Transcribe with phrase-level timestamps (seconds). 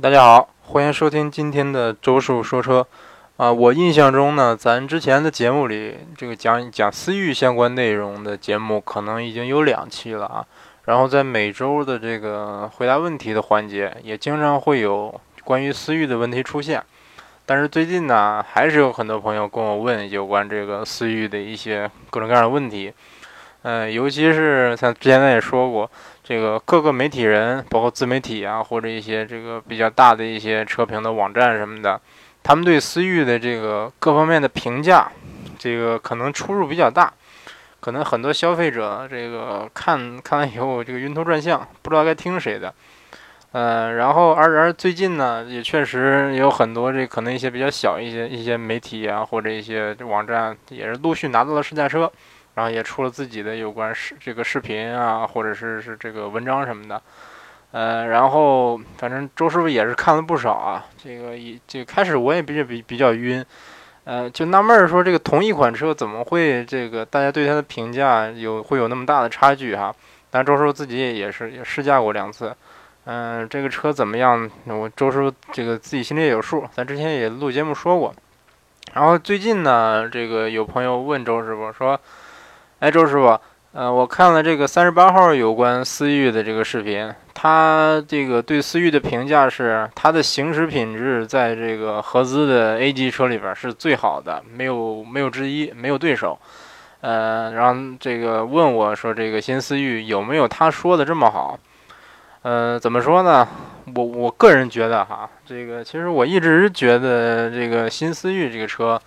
[0.00, 2.84] 大家好，欢迎收听今天的周叔说车。
[3.36, 10.44] 啊，我印象中呢，咱之前的节目里，这个讲讲思域相关内容的节目，可能已经有两期了啊。
[10.86, 16.82] 然后在每周的这个回答问题的环节，也经常会有关于思域的问题出现。
[17.46, 22.92] 但是最近呢，还是有很多朋友跟我问有关这个思域的一些各种各样的问题。
[23.62, 25.88] 嗯，尤其是像之前咱也说过，
[26.24, 32.00] 这个各个媒体人，包括自媒体啊，或者一些这个比较大的一些车评的网站什么的，
[32.42, 35.06] 他们对思域的这个各方面的评价，
[35.58, 37.12] 这个可能出入比较大，
[37.78, 42.72] 可能很多消费者这个看看完以后，这个晕头转向，不知道该听谁的。
[43.52, 52.10] 嗯，然后而而最近呢，也确实有很多这可能一些比较小一些一些媒体啊，或者一些网站，也是陆续拿到了试驾车。
[52.54, 57.02] 然后也出了自己的有关视这个视频啊，或者是是这个文章什么的，
[57.72, 60.86] 呃，然后反正周师傅也是看了不少啊。
[60.96, 63.44] 这个一这开始我也比较比比较晕，
[64.04, 69.92] 呃，就纳闷说这个同一款车怎么会这个大家对它的评价有会有那么大的差距哈？
[70.30, 72.54] 但周师傅自己也是也试驾过两次，
[73.06, 74.48] 嗯，这个车怎么样？
[74.66, 78.14] 我周师傅这个自己心里也有数，咱之前也录节目说过。
[78.92, 81.98] 然后最近呢，这个有朋友问周师傅说。
[82.84, 83.40] 哎，周师傅，
[83.72, 96.38] 呃，我看了这个三十八号有关思域的这个视频，他这个对思域的评价是，它的行驶品质在这个合资的 A 级车里边是最好的，没有没有之一，没有对手。
[97.00, 101.58] 呃，然后这个问我说，这个新思域有没有他说的这么好？
[102.42, 103.48] 呃，怎么说呢？
[103.96, 109.00] 我我个人觉得哈，这个其实我一直觉得这个新思域这个车，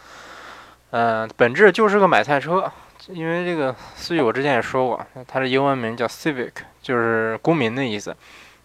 [0.90, 2.72] 嗯，本质就是个买菜车。
[3.10, 8.16] 因为这个思域，我之前也说过，它的英文名叫 Civic，就是公民的意思。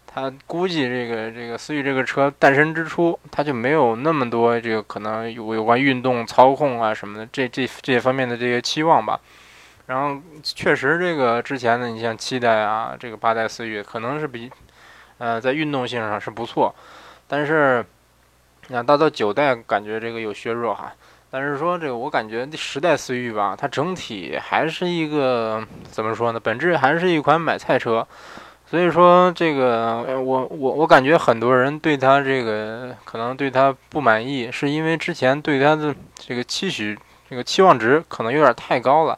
[0.05, 9.19] 他估计这个这个思域这个车诞生之初，它就没有那么多这个可能有有关运动操控啊什么的这这这些方面的这些期望吧。
[9.87, 14.51] 然后确实，这个之前的你像七代啊，这个八代思域可能是比
[15.17, 16.73] 呃在运动性上是不错，
[17.27, 17.83] 但是
[18.67, 20.93] 那到到九代感觉这个有削弱哈。
[21.33, 26.39] 但是说这个，我感觉第十代思域吧，它整体还是一个怎么说呢？
[26.39, 28.07] 本质还是一款买菜车。
[28.67, 36.95] 所以说这个，我我我感觉很多人对它这个可能对它不满意，是因为之前对它的这个期许
[37.27, 39.17] 这个期望值可能有点太高了。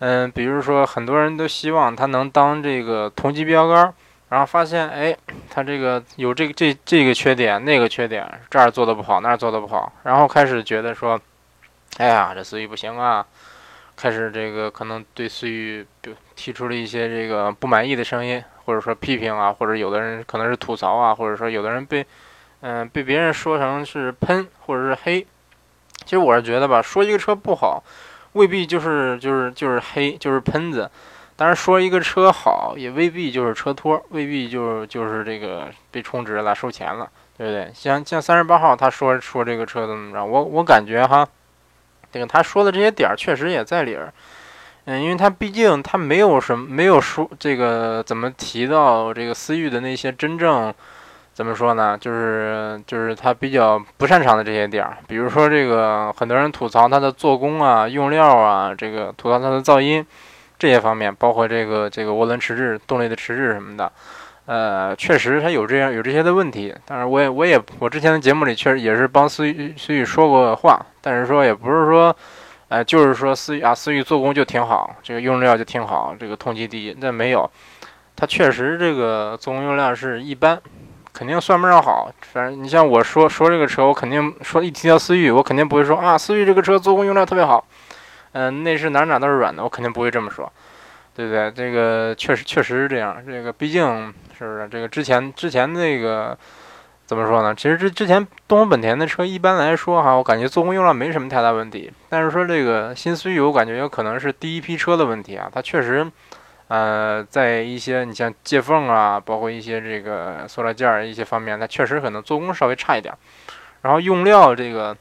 [0.00, 3.94] 嗯，比如说很多人都希望它能当这个同级标杆。
[4.32, 5.14] 然后发现，哎，
[5.50, 11.20] 他这个有这个这这个缺点，那个缺点，这儿做的不好，那儿做的不好，然后开始觉得说，
[11.98, 13.26] 哎呀，这思域不行啊，
[13.94, 15.86] 开始这个可能对思域
[16.34, 22.02] 提出了一些这个不满意的声音，或者说批评啊，或者有的人可能是吐槽啊，或者说有的人被，
[22.62, 25.20] 嗯，被别人说成是喷或者是黑。
[26.06, 27.84] 其实我是觉得吧，说一个车不好，
[28.32, 30.90] 未必就是就是就是黑，就是喷子。
[31.42, 37.68] 当然，说一个车好，也未必就是车托，未必就是就是这个被充值了、收钱了，对不对？
[37.74, 41.26] 像像三十八号他说说这个车怎么着，我我感觉哈，
[42.12, 44.12] 这个他说的这些点确实也在理儿，
[44.84, 50.72] 嗯，因为他毕竟他没有什么没有说这个怎么提到这个思域的那些真正
[51.32, 51.98] 怎么说呢？
[52.00, 60.06] 就是就是他比较不擅长的这些点，比如说这个很多人吐槽它的做工啊、用料啊，这个吐槽它的噪音。
[60.62, 63.90] 这些方面，包括这个这个涡轮迟滞、动力的迟滞什么的，
[64.46, 66.72] 呃，确实它有这样有这些的问题。
[66.86, 72.16] 但是我也我也我之前的节目里确实也是帮思域思域说过话，但是说也不是说，
[72.68, 76.96] 呃，就是说思域啊思域做工就挺好，这个用料就挺好，这个同级第一。
[77.00, 77.50] 那没有，
[78.14, 80.56] 它确实这个做工用料是一般，
[81.12, 82.08] 肯定算不上好。
[82.32, 87.64] 反正你像我说说这个车，我肯定说一提到思域，我肯定不会说啊思域这个车做工用料特别好。
[88.32, 90.50] 嗯，内饰哪哪都是软的，我肯定不会这么说，
[91.14, 91.50] 对不对？
[91.50, 93.22] 这个确实确实是这样。
[93.26, 94.68] 这个毕竟是不是？
[94.70, 96.36] 这个之前之前那个
[97.04, 97.54] 怎么说呢？
[97.54, 101.92] 其实之之前东风本田的车一般来说哈，我感觉做工用料没什么太大问题。
[102.08, 105.50] 但是说这个新思域，我感觉有可能是第一批车的问题啊。
[105.52, 106.10] 它确实，
[106.68, 113.12] 呃，在一些你像接缝啊，包括一些这个塑料件儿一些方面，它确实可能做工稍微差一点。
[113.82, 114.96] 然后用料这个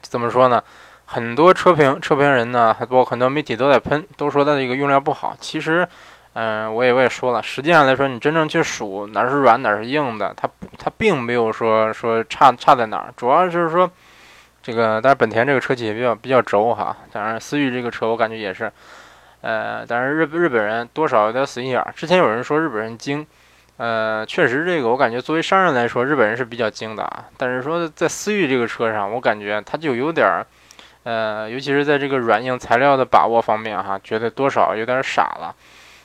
[0.00, 0.62] 怎么说呢？
[1.10, 5.34] 很多车评车评人呢，还包括很多媒体都在喷，都说它这个用料不好。
[5.40, 5.88] 其实，
[6.34, 10.46] 嗯，我也我也说了，实际上来说，你真正去数哪是软哪是硬的，它
[10.76, 13.14] 它并没有说说差差在哪儿。
[13.16, 13.90] 主要就是说，
[14.62, 16.94] 这个但是本田这个车企也比较比较轴哈。
[17.10, 18.70] 当然，思域这个车我感觉也是，
[19.40, 21.82] 呃，但是日日本人多少有点死心眼。
[21.96, 23.26] 之前有人说日本人精，
[23.78, 27.24] 呃，确实这个我感觉作为商人来说，日本人是比较精的啊。
[27.38, 30.46] 但是说在思域这个车上，我感觉它就有点儿，
[31.08, 35.54] 呃，尤其是在这个软硬材料的把握方面哈，觉得多少有点傻了。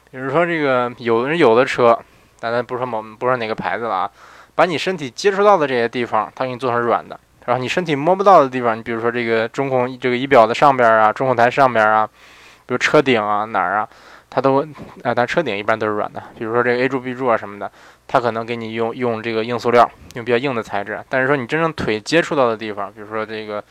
[0.10, 2.00] 比如说这个有的人有的车，
[2.38, 4.12] 咱不说某不说哪个牌子了啊，
[4.56, 7.20] 把你身体接触到的这些地方，它给你做成软的。
[7.46, 12.08] 然后你身体摸不到的地方，你比如说这个中控这个仪表的上边啊，中控台上边啊，
[12.66, 13.90] 比如车顶啊哪儿啊，
[14.30, 14.66] 它都
[15.04, 16.24] 啊，但车顶一般都是软的。
[16.38, 17.70] 比如说这个 A 柱 B 柱啊什么的，
[18.08, 21.04] 它可能给你用用这个硬塑料，用比较硬的材质。
[21.10, 23.62] 但是说你真正腿接触到的地方，比如说这个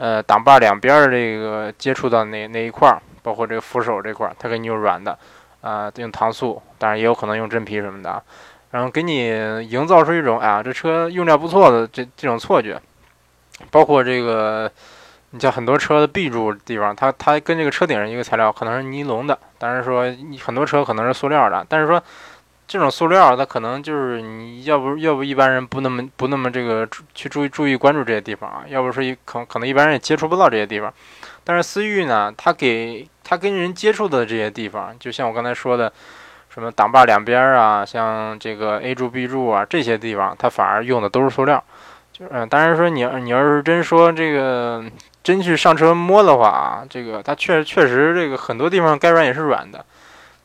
[0.00, 5.16] 呃挡把两边儿这个接触到那那一块儿，包括这个扶手这块儿，它给你用软的
[5.60, 8.22] 啊，用搪塑，当然也有可能用真皮什么的，
[8.70, 9.28] 然后给你
[9.68, 12.80] 营造出一种啊这车用料不错的这这种错觉。
[13.70, 14.72] 包括这个，
[15.32, 20.06] 你像很多车的 B 柱地方，它它跟这个车顶上一个材料可能是尼龙的，当然说
[20.42, 22.02] 很多车可能是塑料的，但是说
[22.70, 30.94] 这种塑料它可能就是你要不要不一般人不那么不那么这个去注意注意关注这些地方啊，要不是一可可能一般人也接触不到这些地方，
[31.42, 35.92] 但是思域呢，它给它跟人接触的这些地方，就像我刚才说的，
[36.48, 41.60] 什么挡把两边啊，像这个 A 柱 B 柱啊这些地方，它反而用的都是塑料。
[42.30, 44.84] 嗯，当然说你要你要是真说这个
[45.24, 49.84] 真去上车摸的话啊，这个它确确实这个很多地方该软也是软的。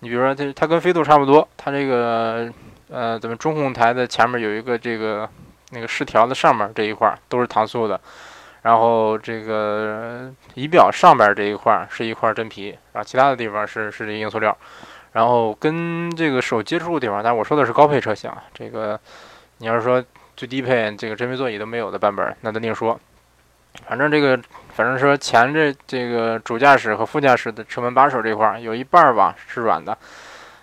[0.06, 2.48] 你比如说它它跟飞度差不多，它这个
[2.92, 5.28] 呃咱们中控台的前面有一个这个
[5.72, 8.00] 那个饰条的上面这一块都是搪塑的，
[8.62, 14.56] 然后这个仪表上边这一块是一块真皮，然后其他的地方是是这硬塑料。
[15.14, 19.00] 然后跟这个手接触的地方，但是我说的是高配车型，这个
[19.58, 20.04] 你要是说。
[20.38, 23.00] 最低配这个真皮座椅都没有的版本，那咱另说。
[23.88, 24.40] 反正这个，
[24.74, 29.98] 反正说前这这个主驾驶和副驾驶的车门把手这块有一半吧是软的，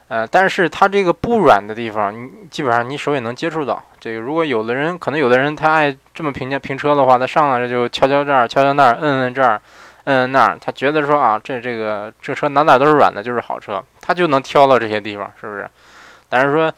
[0.08, 3.82] 呃，但是它这个不软的地方，你基本上你手也能接触到。
[4.00, 9.60] 这个如果有的人可能有的人他爱这么评价评车的话，他上来就敲敲这儿，敲敲那儿，摁摁这儿，
[10.04, 15.68] 摁摁那儿，他觉得说啊，这这个这车哪哪都是软的，就是好车，他就能挑到这些地方，是不是？
[16.28, 16.72] 但是说。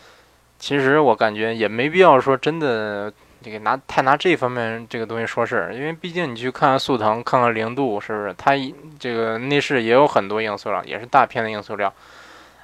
[0.56, 3.12] 其实我感觉也没必要说真的
[3.44, 8.34] 这个拿太拿这方面这个东西说事儿，因为毕竟你去看看速腾，看看零度，是不是？
[8.38, 8.52] 它
[8.98, 11.92] 这个内饰也有很多硬塑料，也是大片的硬塑料。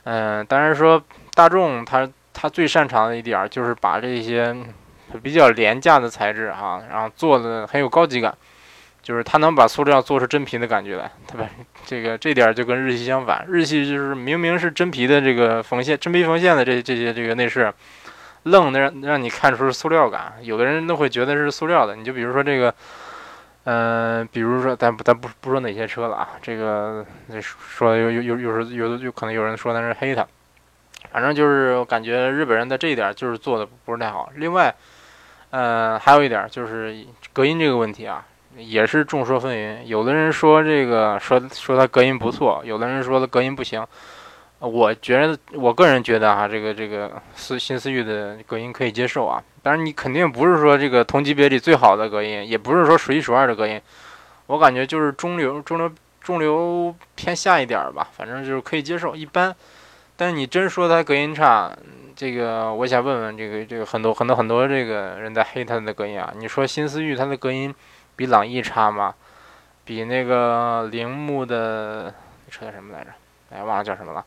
[0.04, 1.00] 嗯，当然说
[1.34, 4.56] 大众它它最擅长的一点就是把这些
[5.22, 8.34] 比较廉价的材质哈，然后做的很有高级感。
[9.02, 11.48] 就是它能把塑料做出真皮的感觉来，对吧？
[11.86, 17.72] 这个这点就跟日系相反，日系就是明明是真皮的这个缝线，真皮缝线的这这些这个内饰，
[18.44, 21.96] 愣的让让你看出是塑料感，有的人都会觉得是塑料的。
[21.96, 22.74] 你就比如说这个，
[23.64, 27.04] 嗯，比如说咱咱不不说哪些车了啊，这个
[27.40, 30.26] 说有有有有时有的有可能有人说那是黑它，
[31.12, 34.30] 反正就是我感觉日本人的这一点就是做的不是太好。
[34.34, 34.74] 另外，
[35.50, 38.24] 呃，还有一点就是隔音这个问题啊。
[38.56, 43.86] 也是众说纷纭，有的人说这个说说它隔音不错，有的人说它隔音不行。
[44.60, 49.42] 我觉得我个人觉得哈，这个这个思新思域的隔音可以接受啊。
[49.62, 53.80] 当然你肯定不是说这个同级别里最好的隔音，也不是说数一数二的隔音。
[54.46, 55.90] 我感觉就是中流中流
[56.20, 59.54] 中流偏下一点吧，反正就是可以接受，一般。
[60.16, 61.74] 但是你真说它隔音差，
[62.14, 66.32] 这个我想问问这个这个很多很多很多这个人在黑它的隔音啊。
[66.36, 67.74] 你说新思域它的隔音？
[68.14, 69.14] 比朗逸差吗？
[69.86, 72.14] 比那个铃木的
[72.50, 73.10] 车什么来着？
[73.50, 74.22] 哎，忘了叫什么了。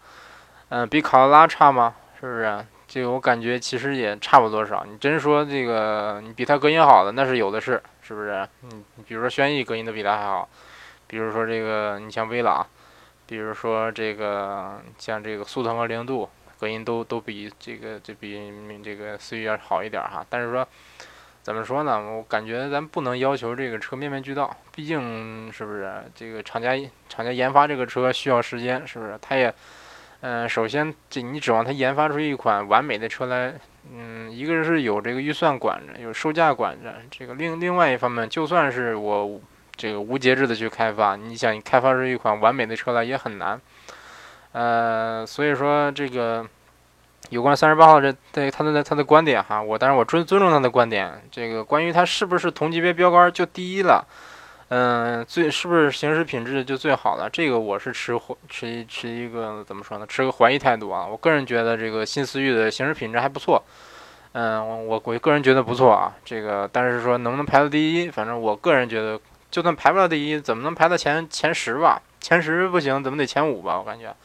[0.75, 1.93] 嗯，比考拉拉差吗？
[2.19, 2.65] 是不是？
[2.87, 4.83] 这个我感觉其实也差不多少。
[4.89, 8.47] 你真说这个，你比它隔音好的那是有的是，是不是？
[8.63, 10.49] 嗯，比如说轩逸隔音都比它还好。
[11.05, 12.65] 比如说这个，你像威朗，
[13.27, 16.27] 比如说这个像这个速腾和零度，
[16.59, 18.51] 隔音都都比这个这比
[18.83, 20.25] 这个思域要好一点哈。
[20.27, 20.67] 但是说。
[21.43, 21.99] 怎么说呢？
[22.01, 26.71] 我感觉咱不能要求这个车面面俱到，毕竟是不是这个厂家
[27.09, 29.19] 厂家研发这个车需要时间，是不是？
[29.21, 29.53] 他也，
[30.25, 33.53] 嗯，首先这你指望他研发出一款完美的车来，
[33.93, 39.41] 嗯，一个是有这个预算管着，有售价管着，这个另另外一方面，就算是我
[39.75, 43.59] 这个无节制的去开发，你想开发出一款完美的车来也很难，
[44.53, 46.47] 呃，所以说这个。
[47.29, 51.09] 有关三十八号这对他的他的观点哈，我当然我尊尊重他的观点。
[51.31, 54.05] 这个关于他是不是同级别标杆就第一了，
[54.69, 57.29] 嗯，最是不是行驶品质就最好了？
[57.29, 60.05] 这个我是持持持一个怎么说呢？
[60.07, 61.05] 持个怀疑态度啊。
[61.05, 63.61] 我个人觉得这个新思域的行驶品质还不错，
[64.31, 66.15] 嗯，我我个人觉得不错啊。
[66.25, 69.19] 这个但是说能不能排到第一，反正我个人觉得
[69.51, 72.01] 就算排不到第一，怎么能排到前前十吧？
[72.19, 73.77] 前十不行，怎么得前五吧？
[73.77, 74.15] 我感觉。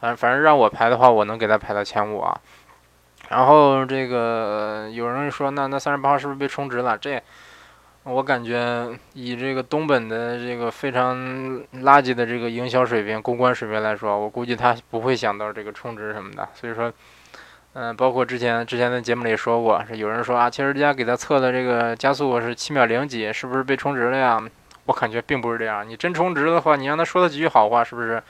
[0.00, 2.40] 反正反正让我排的话，我能给他排到前五啊。
[3.28, 6.98] 然后这个有人说，那那三十八号是不是被充值了？
[6.98, 7.22] 这
[8.08, 11.16] 我感觉以这个东本的这个非常
[11.82, 16.48] 垃圾的这个营销水平、公关水平来说，我估计他不会想到这个充值什么的。
[16.54, 16.92] 所以说，
[17.72, 24.40] 嗯，包括之前之前的节目里说过，是有人说啊，汽车之家给他测的这个加速是七秒零几，是不是被充值了呀？
[24.84, 25.86] 我感觉并不是这样。
[25.86, 28.22] 你真充值的话，你让他说了几句好话，是不是？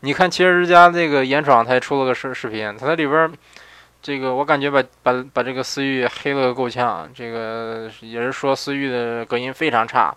[0.00, 3.32] 你看汽车之家这个严闯，他也出了个视视频，他在里边。
[4.04, 10.14] 这个我感觉把把把这个思域黑了个够呛，这个也是说思域的隔音非常差，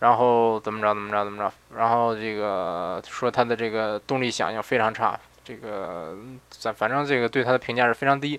[0.00, 6.14] 然后怎么着怎么着怎么着，然后这个说它的这个动力响应非常差，这个
[6.50, 8.38] 反反正这个对它的评价是非常低，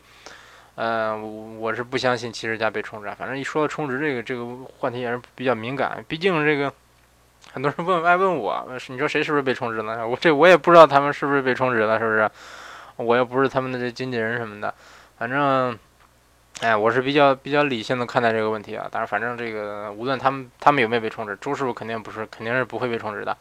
[0.76, 4.46] 呃，我是不相信七十加被充值，反正一说到充值这个这个
[4.78, 6.72] 话题也是比较敏感，毕竟这个
[7.52, 10.08] 很多人问爱问我，你说谁是不是被充值了？
[10.08, 12.30] 我这我也不知道他们是不是被充值了，是不是？
[12.98, 14.74] 我又不是他们的这经纪人什么的，
[15.18, 15.78] 反正，
[16.62, 18.88] 哎，我是比较比较理性的看待这个问题啊。
[18.90, 23.36] 但是反正这个无论他们他们有没有被充值，周师傅肯定不是，肯定是不会被充值的，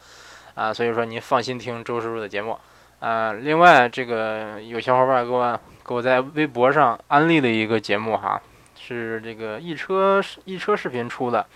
[0.54, 2.58] 啊，所以说您放心听周师傅的节目，
[3.00, 8.40] 啊，另外这个有小伙伴给我给我在微博上安利了一个节目哈，
[8.76, 11.46] 是这个一车一车视频出的。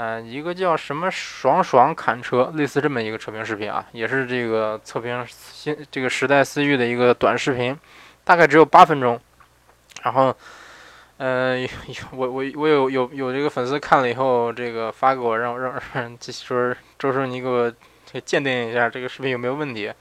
[0.00, 7.76] 嗯，一个叫什么“爽爽砍车”类似这么一个测评视频啊，也是这个测评新这个时代思域的一个短视频，
[8.22, 9.20] 大概只有八分钟。
[10.04, 10.32] 然后，
[11.16, 11.66] 呃，
[12.12, 17.72] 我我我有有有这个粉丝看了以后，这个发给我，让让让说周叔你给我
[18.24, 19.92] 鉴定一下这个视频有没有问题。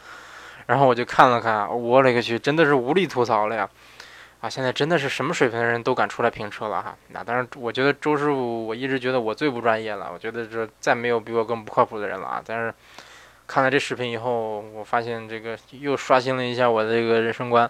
[0.68, 3.68] 然后我就看了看，我勒个去，真的是无力吐槽了呀。
[4.40, 6.96] 啊，现在真的是什么水平的人都敢出来评车了哈。
[7.10, 10.12] 那当然，我觉得周师傅，我一直觉得我最不专业了。
[10.14, 12.44] 我觉得这再没有比我更不靠谱的人了啊。
[12.46, 12.74] 但是
[13.48, 17.70] 看了这视频以后，我发现这个又刷新了一下我的这个人生观。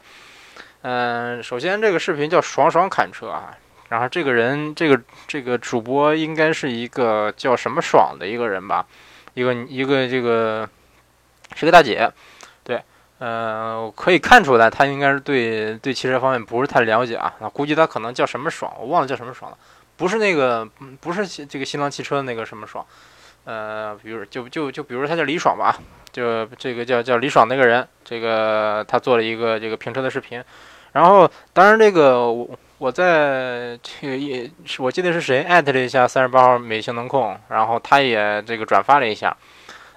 [0.81, 3.57] 嗯，首先这个视频叫“爽爽砍车”啊，
[3.88, 8.86] 然后这个人，这个这个主播应该是一个叫什么爽的一个人吧，
[9.36, 10.69] 一个一个这个
[11.55, 12.12] 是个大姐。
[13.19, 17.33] 呃，可以看出来，他应该是对对汽车方面不是太了解啊。
[17.39, 19.57] 那估计他可能叫什么爽，我忘了叫什么爽了。
[19.95, 20.67] 不是那个，
[21.01, 22.86] 不是这个新浪汽车的那个什么爽。
[23.45, 25.75] 呃，比如就就就比如他叫李爽吧，
[26.12, 30.43] 就这个叫叫李爽那个人，这个他做了一个这个评车的视频。
[30.93, 39.36] 然后，当然这个我我在这个也我记得是谁艾特了一下三十八号美性能控，然后他也这个转发了一下。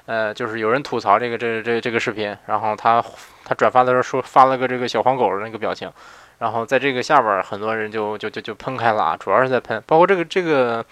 [0.07, 3.05] 呃，就是有人吐槽这个这这这个视频，然后他
[3.45, 5.91] 他转发的时候说发了个这个小黄狗的那个表情，
[6.39, 10.85] 然后在这个下边很多人就就就就喷开了啊，主要是在喷，包括这个这个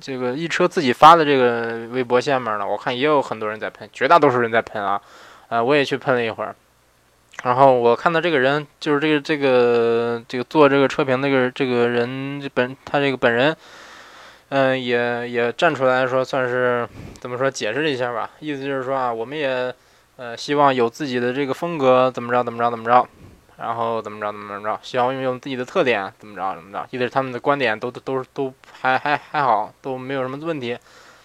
[0.00, 5.00] 这个一车自己发的这个微博下面呢，我看也有很多人在喷，绝大多数人在喷啊，
[5.48, 6.56] 呃，我也去喷了一会儿，
[7.44, 13.56] 然后我看到这个人就是这个这个这个做这个车评那个这个人本他这个本人。
[14.50, 16.88] 嗯，也也站出来说，算是
[17.20, 18.30] 怎么说解释一下吧。
[18.40, 19.74] 意思就是说啊，我们也
[20.16, 23.06] 呃希望有自己的这个风格，怎么着怎么着怎么着，
[23.58, 26.86] 然后怎么着怎么着，希望运用自己的特点，怎么着怎么着。
[26.90, 30.78] 意思是他们的观点都都都还还还好，都没有什么问题，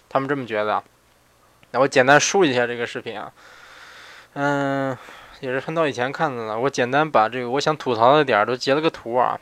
[0.08, 0.82] 他们这么觉得。
[1.70, 3.32] 那我简单梳理一下这个视频啊，
[4.34, 4.96] 嗯，
[5.40, 6.58] 也是很早以前看的了。
[6.58, 9.40] 我简单把这个我想吐槽的点儿都截了个图啊。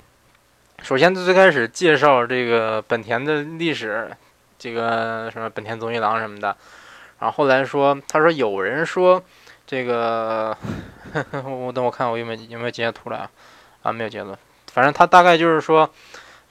[0.82, 4.10] 首先，最开始介绍这个本田的历史，
[4.58, 6.56] 这个什么本田宗一郎什么的，
[7.20, 9.22] 然后后来说，他说有人说
[9.64, 10.54] 这个，
[11.44, 13.30] 我等我看我有没有有没有截图了啊？
[13.82, 14.36] 啊，没有截图。
[14.72, 15.88] 反正他大概就是说，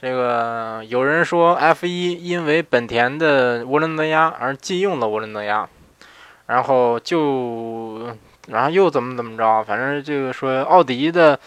[0.01, 5.67] 这个有人说 F 一因为本田的涡轮增压而禁用了涡轮增压，
[6.47, 8.15] 然后就
[8.47, 11.37] 然后又怎么怎么着，反正这个说奥迪的。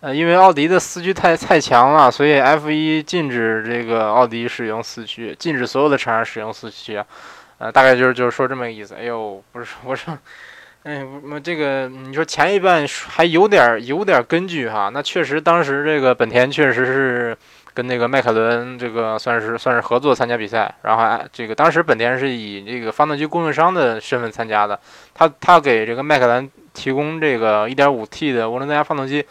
[0.00, 6.98] 呃，因为奥迪的四驱太太强了，所以 F 一禁止这个奥迪使用四驱，禁止所有的厂商使用四驱。
[7.58, 8.94] 呃，大概就是就是说这么个意思。
[8.94, 10.16] 哎呦，不是，我说，
[10.84, 17.36] 哎，我这个你说前一半还有点有点根据哈，那确实当时这个本田确实是
[17.74, 24.80] 跟那个迈凯伦这个算是算是合作参加比赛，然后这个当时本田是以这个发动机供应商的身份参加的，
[25.12, 29.22] 他他给这个迈凯伦提供这个 1.5T 的涡轮增压发动机。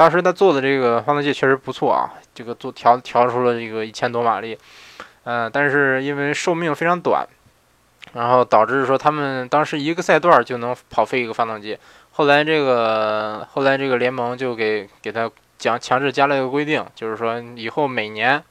[0.00, 4.58] 当时他做的这个发动机确实不错啊，这个做调调出了这个一千多马力，
[5.24, 7.28] 嗯，但是因为寿命非常短，
[8.14, 11.78] 然后导致说他们当时一个赛段就能跑废一个发动机。
[12.12, 18.42] 后来这个后来这个联盟就给给他讲强制加了一个规定，就是说以后每年，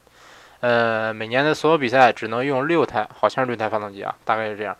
[0.60, 4.77] 呃，每年的所有比赛只能用六台，好像是六台发动机啊，大概是这样。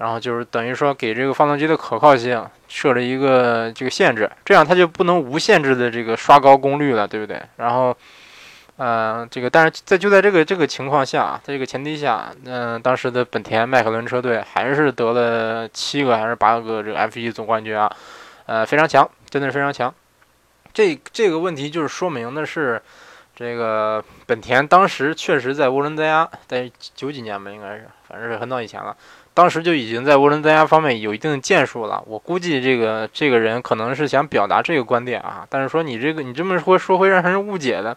[0.00, 7.38] 然后就是等于说给这个发动机的可靠性设了一个这个限制，这样它就不能无限制的这个刷高功率了，对不对？
[7.56, 7.94] 然后，
[8.78, 17.94] 呃，这个但是在就在这个这个情况下，在这个前提下，嗯，当时的本田迈凯伦车队还是得了七个还是八个这个 F1 总冠军啊，
[18.46, 19.94] 呃，非常强，真的是非常强。
[20.72, 22.80] 这这个问题就是说明的是，
[23.36, 28.96] 这个本田当时确实在涡轮增压，在九几年吧，应该是，反正是很早以前了。
[29.32, 32.02] 当时就已经在涡轮增压方面有一定的建树了。
[32.06, 37.96] 我估计这个这个人可能是想表达这个观点啊，但是说你这个你这么说说会让人误解的。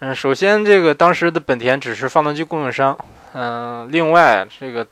[0.00, 2.98] 嗯，首先这个当时的本田只是发动机供应商，
[3.34, 4.84] 嗯，另外这个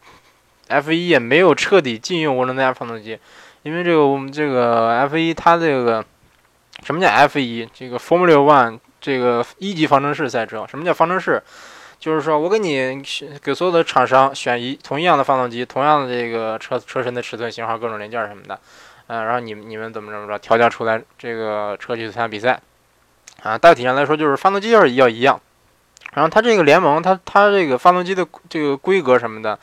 [0.69, 3.19] F1 也没有彻底禁用涡轮增压发动机，
[3.65, 6.05] 因为这个我们这个 F1 它这个
[6.85, 7.69] 什么叫 F1？
[7.75, 11.43] 这个 Formula One 这个一级方程式赛车，什么叫方程式？
[12.01, 13.03] 就是说我给你
[13.43, 18.59] 给所有的厂商选一同样的发动机，同样的这个车车身的尺寸、型号、各种零件什么的，
[19.09, 22.59] 嗯，然后你你们怎么怎么着调教出来这个车去参加比赛，
[23.43, 25.39] 啊，大体上来说就是发动机要要一样，
[26.15, 29.59] 然后它这个联盟它它这个发动机的这个规格什么的，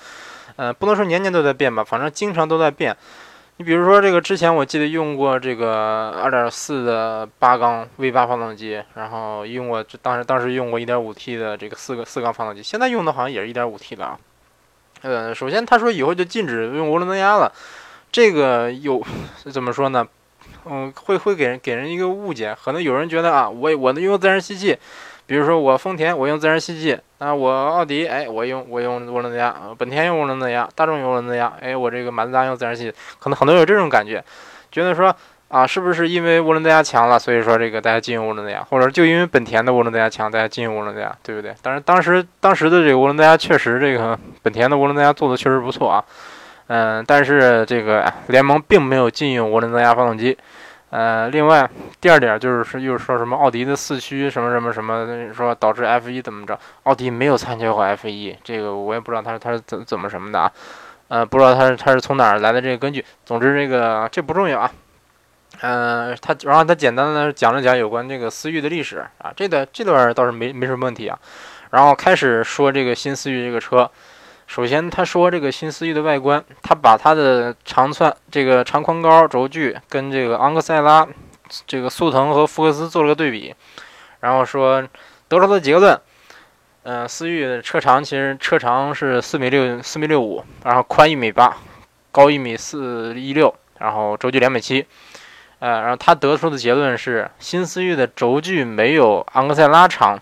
[0.57, 2.95] 呃，不能说年年都在变吧，反正经常都在变。
[3.59, 14.19] 你比如说这个，之前我记得用过这个二点四的八缸 V 八发动机，然后用过当时当时用过一点五 T 的这个四个四缸发动机，现在用的好像也是一点五 T 的啊。
[15.01, 17.51] 呃，首先他说以后就禁止用涡轮增压了，
[18.11, 19.03] 这个有
[19.51, 20.07] 怎么说呢？
[20.65, 24.77] 嗯，会会给人给人一个误解，可能有人觉得啊，我我能用自然吸气。
[25.25, 34.23] 比如说我丰田，我用自然吸气啊，我奥迪，哎，我用我用涡轮增压，本田用涡轮增压，大众用涡轮增压，哎，我这个马自达用自然吸，可能很多人有这种感觉，
[34.71, 35.15] 觉得说
[35.47, 41.55] 啊，是不是因为涡轮增压强了，所以说这个大家禁用涡轮增压，或者就因为本田的涡轮增压强，大家禁用涡轮增压，对不对？
[41.63, 46.03] 但是，当时当时的这个涡轮增压确实，这个本田的涡轮增压做的确实不错啊，
[46.67, 50.37] 嗯，但是这个联盟并没有禁用涡轮增压发动机。
[50.89, 56.57] 呃，另外第二点就是说，又说什么奥迪的四驱什么什么什么，说导致 F 一怎么着？
[56.83, 60.51] 奥迪没有参加过 F 一，这个我也不知道他他是怎怎么什么的啊？
[61.09, 63.03] 呃，不知道他是他是从哪儿来的这个根据。
[63.25, 64.71] 总之这个这不重要啊。
[65.61, 71.19] 嗯，他然后他简单的讲了讲有关这个思域的历史啊，这段这段倒是没没什么问题啊。
[71.71, 73.91] 然后开始说这个新思域这个车。
[74.47, 81.05] 首先，他说这个新思域的外观，他把它的长寸这个长宽高轴距跟这个昂克赛拉、
[81.67, 83.53] 这个速腾和福克斯做了个对比，
[84.21, 84.81] 然后说
[85.27, 85.99] 得出的结论，
[86.83, 91.57] 嗯，思域的车长其实车长是四米六四米六五，然后宽一米八，
[92.13, 94.87] 高一米四一六，然后轴距两米七，
[95.59, 100.17] 呃，然后他得出的结论是新思域的轴距没有昂克赛拉长，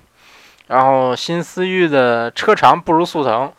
[0.66, 3.54] 然后新思域的车长不如速腾。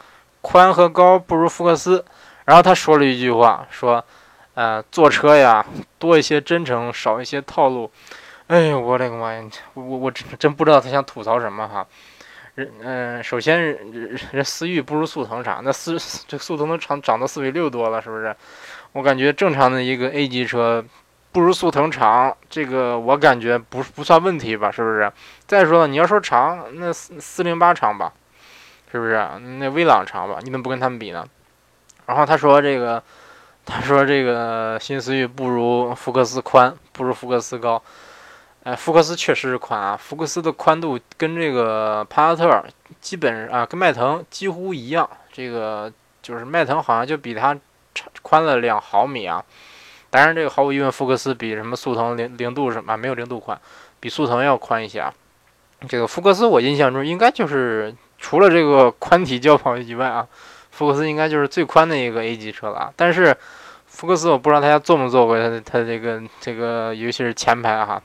[0.46, 2.04] 宽和高不如福克斯，
[2.44, 4.02] 然后他说了一句话，说，
[4.54, 5.66] 呃，坐车呀，
[5.98, 7.90] 多一些真诚，少一些套路。
[8.46, 9.42] 哎呦，我的个妈呀！
[9.74, 11.85] 我我真真不知道他想吐槽什么哈。
[12.54, 18.35] 人嗯，首先人人思域不如速腾长，那思这速腾都长长到四米六多了，是不是？
[18.92, 20.85] 我感觉正常的一个 A 级车
[21.32, 25.12] 不如速腾长，这个我感觉不不算问题吧，是不是？
[25.44, 28.12] 再说了，你要说长，那四四零八长吧。
[28.90, 29.20] 是不是
[29.59, 30.38] 那威朗长吧？
[30.42, 31.27] 你怎么不跟他们比呢？
[32.07, 33.03] 然后他说这个，
[33.64, 37.83] 他说这个新思域不如福克斯宽，不如福克斯高。
[38.62, 42.64] 哎，福克斯确实是宽啊，福克斯的宽度跟这个帕萨特
[43.01, 45.09] 基本啊，跟迈腾几乎一样。
[45.33, 47.59] 这个就是迈腾好像就比它
[48.22, 49.44] 宽了两毫米啊。
[50.11, 53.61] 当然，这个毫无疑问，福克斯比什么速腾零零度什么没有零度宽，
[53.99, 55.12] 比速腾要宽一些啊。
[55.88, 57.92] 这个福克斯我印象中应该就是。
[58.18, 60.26] 除了这个宽体轿跑以外啊，
[60.70, 62.92] 福克斯应该就是最宽的一个 A 级车了。
[62.96, 63.37] 但是
[63.87, 68.02] 福克斯我不知道大家坐没坐过它，它这个这个尤其是前排哈。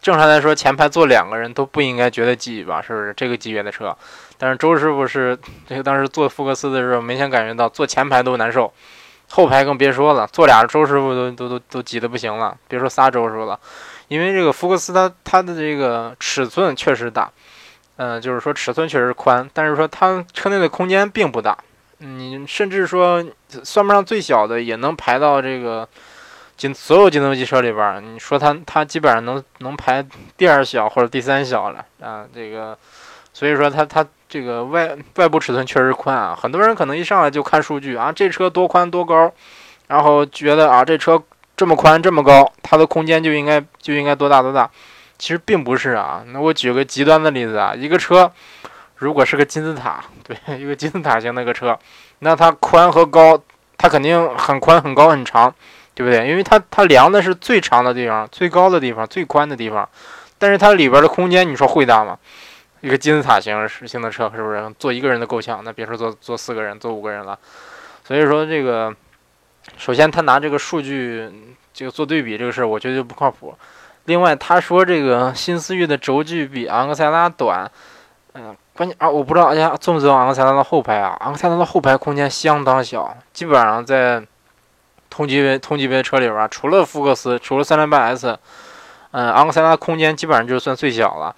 [0.00, 2.80] 正常来说，前排坐两个人都不应该觉得挤吧？
[2.80, 3.96] 是不是这个级别的车？
[4.38, 5.36] 但是周师傅是
[5.66, 8.72] 这个当时坐福克斯的时候，明显感觉到坐前排都难受，
[9.30, 10.26] 后排更别说了。
[10.28, 13.58] 坐俩周师傅都都都都挤得不行了，别说仨周师傅了。
[14.06, 17.28] 因为这个福克斯它它的这个尺寸确实大。
[17.96, 21.56] 嗯，就是说尺寸确实宽，但是说它车内的空间并不大。
[21.98, 23.24] 你甚至说
[23.64, 25.88] 算不上最小的，也能排到这个
[26.58, 28.14] 进所有进动机车里边。
[28.14, 30.04] 你说它它基本上能能排
[30.36, 32.26] 第二小或者第三小了啊。
[32.34, 32.76] 这个
[33.32, 36.38] 所以说它它这个外外部尺寸确实宽啊。
[36.38, 39.32] 很多人可能一上来就看数据啊，这车多宽多高，
[39.88, 41.22] 然后觉得啊这车
[41.56, 44.70] 这么宽这么高，它的空间就应该就应该多大多大。
[45.18, 48.30] 其实并不是啊，那我举个极端的例子啊，一个车
[48.96, 51.78] 如果是个金字塔， 对，一个金字塔型那个车，
[52.20, 53.40] 那它宽和高
[53.76, 55.54] 它肯定很宽、很高、很长，
[55.94, 56.28] 对不对？
[56.28, 59.88] 因为它它量的是最长的地方、最高的地方、最宽的地方，
[60.38, 62.18] 但是它里边的空间，你说会大吗？
[62.82, 65.62] 一个金字塔型型的车是不是坐一个人都够呛？
[65.64, 67.38] 那别说坐坐四个人、坐五个人了。
[68.04, 68.94] 所以说这个，
[69.76, 71.28] 首先他拿这个数据
[71.72, 73.56] 这个做对比这个事儿，我觉得就不靠谱。
[74.06, 77.70] 另外他说这个新思域的轴距比昂克赛拉短，
[78.34, 81.16] 嗯，关键啊，我不知道大家尊不尊重昂克赛拉的后排啊？
[81.20, 84.22] 昂克赛拉的后排空间相当小，基本上在
[85.10, 88.38] 同级别同级别车里边，除了福克斯，除了三零八 S，
[89.12, 91.34] 嗯，昂克赛拉空间基本上就算最小了。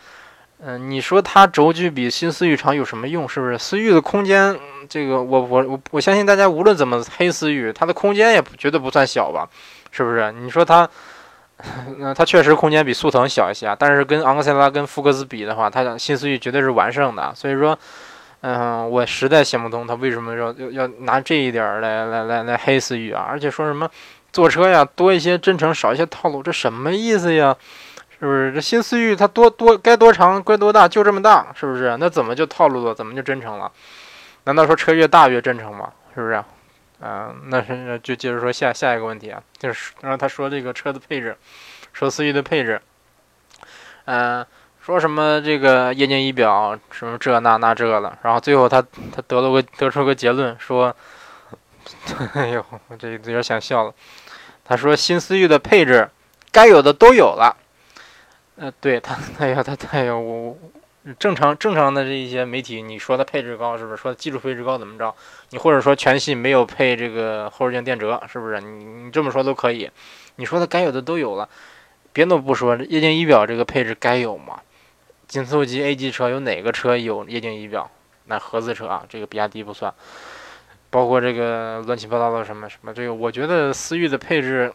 [0.60, 3.28] 嗯，你说它轴距比新思域长有什么用？
[3.28, 3.56] 是不是？
[3.56, 9.48] 思域的空间，这个我我我我相信大家无论怎么黑思域，它的空间也绝对不算小吧？
[9.92, 10.32] 是不是？
[10.32, 10.88] 你说它，
[11.98, 17.34] 那它确实空间比速腾小一些啊，但是跟昂克赛拉跟福克斯比的话，它新思域绝对是完胜的。
[17.34, 17.76] 所以说，
[18.42, 23.26] 嗯，我实在想不通他为什么要要要拿这一点来来来来黑思域啊？
[23.28, 23.90] 而且说什么
[24.32, 27.56] 坐车呀多一些真诚少一些套路，这什么意思呀？
[28.20, 31.96] 是不是这新思域它多多该多长该多大就这么大，是不是？
[31.98, 32.94] 那怎么就套路了？
[32.94, 33.70] 怎么就真诚了？
[34.44, 35.90] 难道说车越大越真诚吗？
[36.14, 36.40] 是不是？
[37.00, 41.36] 嗯，那是就接着说下下一个问题啊，就是然后他说这个车的配置，
[41.92, 42.80] 说思域的配置，
[44.06, 44.44] 嗯，
[44.80, 48.82] 说什么这个液晶仪表什么这那那这了，然后最后他
[49.12, 50.94] 他得了个得出个结论说，
[52.34, 53.94] 哎呦，我这有点想笑了。
[54.64, 56.10] 他说新思域的配置
[56.50, 57.56] 该有的都有了。
[58.56, 60.58] 呃，对他，哎呀，他，哎呀，我
[61.18, 63.96] 正常正常的这一些媒体，你说它配置高是不是？
[63.96, 65.14] 说技术配置高怎么着？
[65.50, 68.60] 你或者说全系没有配这个后视镜电折，是不是？
[68.60, 69.90] 你你这么说都可以。
[70.36, 71.48] 你说它该有的都有了，
[72.12, 74.60] 别的不说，液晶仪表这个配置该有吗？
[75.26, 77.90] 紧凑级 A 级车有哪个车有液晶仪表？
[78.26, 79.92] 那合资车啊，这个比亚迪不算，
[80.90, 84.72] 包括这个乱七八糟的什么什么，这个我觉得思域的配置。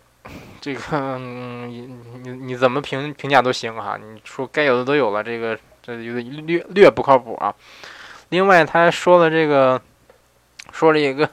[0.62, 1.94] 这个，你
[2.24, 3.98] 你你怎么评评价都行哈。
[4.02, 7.54] 你说该有的都有了，这个这有点略略不靠谱啊。
[8.30, 9.80] 另外，他还说了这个，
[10.72, 11.30] 说了一个，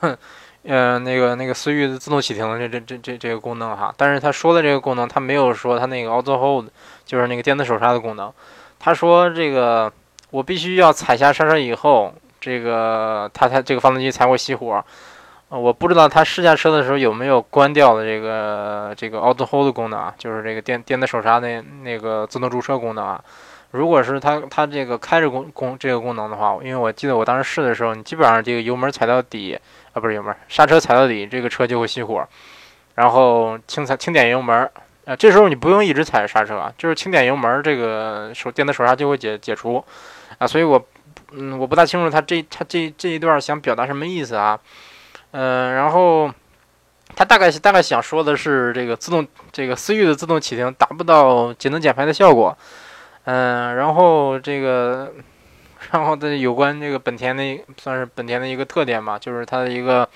[0.65, 3.95] 呃，那个那个思域的自动启停的这这这这这个功能哈。
[3.97, 6.69] 但是他说的这个功能，他没有说他那个 Auto Hold，
[7.07, 8.31] 就是那个电子手刹的功能。
[8.79, 9.91] 他说这个
[10.31, 14.85] 我必须要踩下刹车以后，这个它它这个发动机才会熄火。
[15.49, 23.25] 我不知道他试驾车的时候有没有关掉的这个这个 Auto Hold 功能啊，就是这个电电子手刹那那个自动驻车功能啊。
[23.73, 29.59] 如果是它它这个开着功功这个功能的话，因为我记得我当时试的时候，你基本上这个油门踩到底
[29.93, 32.27] 啊，不是油门，刹车踩到底，这个车就会熄火。
[32.97, 34.69] 然后轻踩轻点油门，
[35.05, 39.83] 啊，这时候你不用一直踩着刹车啊，就是轻点油门，这个手电子手刹就会解解除
[40.39, 40.47] 啊。
[40.47, 40.85] 所以我
[41.31, 44.59] 嗯，我不大清楚他这他这这一段想表达什么意思啊。
[45.31, 46.29] 嗯，然后
[47.15, 52.57] 他大概大概想说的是，这个自动这个思域的自动启停达不到节能减排的效果。
[53.25, 55.13] 嗯，然后这个，
[55.91, 60.09] 然后的有关这个本田的算是本田的一个特点吧，就是它的一个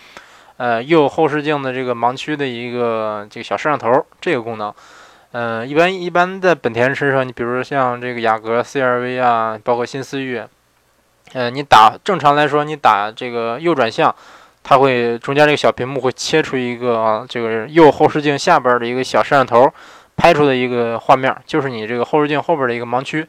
[0.56, 4.72] 呃右后视镜的这个盲区的一个这个小摄像头这个功能。
[5.32, 10.42] 嗯，一般一般在本田车上，你比如像这个雅阁、CR-V 啊，包括新思域，
[11.32, 14.14] 嗯，你打正常来说，你打这个右转向。
[14.66, 19.70] 它会中间这个小屏幕会切出一个，这个右后视镜下边的一个小摄像头
[20.16, 23.26] 拍出的一个画面，就是你这个后视镜后边的一个盲区。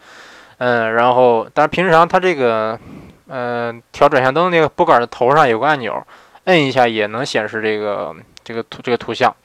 [0.58, 2.80] 嗯，然后但是平常它这个，
[3.28, 6.06] 嗯，调转向灯那个拨杆的头上有个按钮，
[6.45, 9.36] 摁一下也能显示这个这个图这个图像。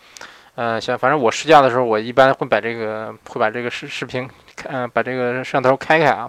[0.55, 4.29] 嗯，像反正我试驾的时候，我一般会把这个会把这个视视频，
[4.68, 6.29] 嗯，把这个摄像头开开啊，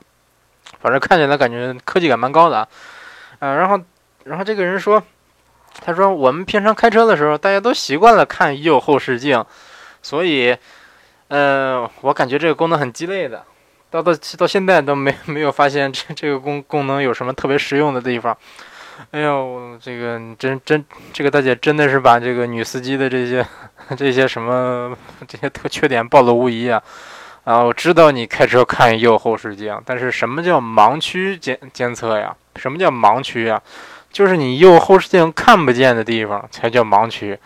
[0.80, 2.68] 反正看起来感觉科技感蛮高的啊。
[3.40, 3.80] 嗯，然后
[4.24, 5.02] 然后这个人说。
[5.80, 9.42] 他说：“我们平常开车的时候，大家都习惯了看右后视镜，
[10.02, 10.54] 所以，
[11.32, 13.42] 呃，我感觉这个功能很鸡肋的，
[13.90, 18.38] 到到到现在都没 没有发现这这个功功能有什么特别实用的地方。
[19.12, 23.48] 哎呦，这个真真，这个大姐真的是把这个女司机的这些
[23.98, 24.94] 这些什么
[25.26, 26.84] 这些特缺点暴露无遗啊！
[27.46, 32.36] 啊，我知道你开车看右后视镜，但是什么叫盲区监监测呀？
[32.58, 33.62] 什么叫盲区呀？”
[34.12, 37.40] 就是你右后视镜看不见的地方才叫盲区，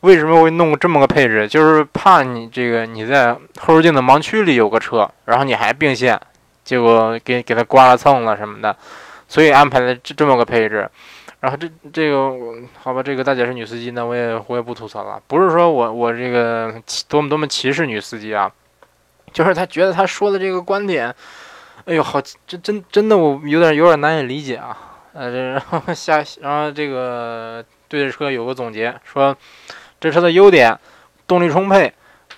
[0.00, 1.46] 为什么会弄这么个配置？
[1.46, 6.18] 就是怕你这个你在后视镜的盲区里有个车，然后你还并线，
[6.64, 8.74] 结果给给他刮了蹭了什么的，
[9.28, 10.88] 所以安排了这这么个配置。
[11.40, 12.30] 然后这这个
[12.82, 15.18] 好吧，这个大姐是女司机，那我也我也不吐槽了。
[15.26, 16.74] 不是说我我这个
[17.08, 18.50] 多么多么歧视女司机啊，
[19.32, 21.14] 就是他觉得他说的这个观点，
[21.86, 24.76] 哎呦好，这真真的我有点有点难以理解啊。
[25.12, 29.36] 呃，然后下，然后这个对着车有个总结，说
[30.00, 30.78] 这车的优点：
[31.26, 31.92] 动力充沛，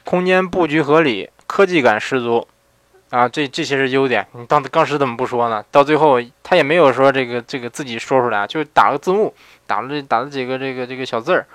[0.05, 2.46] 空间布局合理，科技感十足。
[3.11, 4.27] 啊，这这些是优点。
[4.33, 5.62] 你当当时怎么不说呢？
[5.70, 9.35] 到最后他也没有说这个这个自己说出来，就打了个字幕，
[9.66, 11.46] 打了打了几个这个这个小字儿。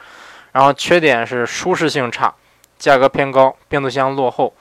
[0.52, 2.34] 然后缺点是舒适性差，
[2.78, 4.54] 价格偏高，变速箱落后。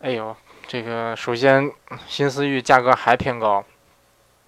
[0.00, 0.34] 哎呦，
[0.66, 1.70] 这个首先
[2.08, 3.62] 新思域价格还偏高，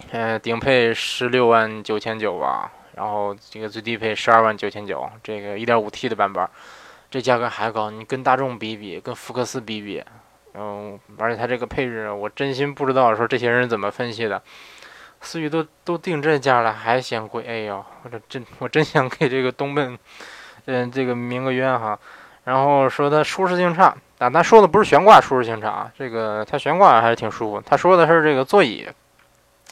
[0.09, 6.49] 嗯，顶配十六万九千九吧，然后这个最低配十二万九千九，这个一点五 T 的版本，
[7.11, 7.91] 这价格还高。
[7.91, 10.03] 你跟大众比比，跟福克斯比比。
[10.55, 14.41] 嗯，而且它这个配置，我真心不知道说这些人怎么分析的。
[15.21, 19.97] 思域都都定这价了，还嫌贵，哎呦，我这真我真想给这个东奔，
[20.65, 21.97] 嗯，这个鸣个冤哈。
[22.45, 27.61] 然后说它舒适性差，但他说的不是悬挂舒适性差，这个它悬挂还是挺舒服。
[27.61, 28.87] 他说的是这个座椅，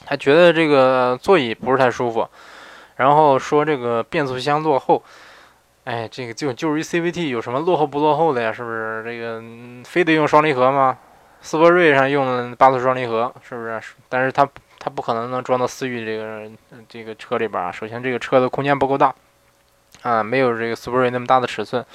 [0.05, 2.29] 他觉得这个座椅不是太舒服。
[2.95, 5.03] 然后说这个变速箱落后。
[5.85, 8.51] 哎，这个就就是一 CVT，有什么落后不落后的呀？
[8.51, 9.39] 是不是这个
[9.83, 10.97] 非得用双离合吗？
[11.41, 13.79] 斯铂瑞上用的八速双离合，是不是？
[14.09, 16.49] 但是它它不可能能装到思域这个
[16.89, 17.71] 这个车里边啊。
[17.71, 19.13] 首先，这个车的空间不够大
[20.01, 21.85] 啊，没有这个斯铂瑞那么大的尺寸。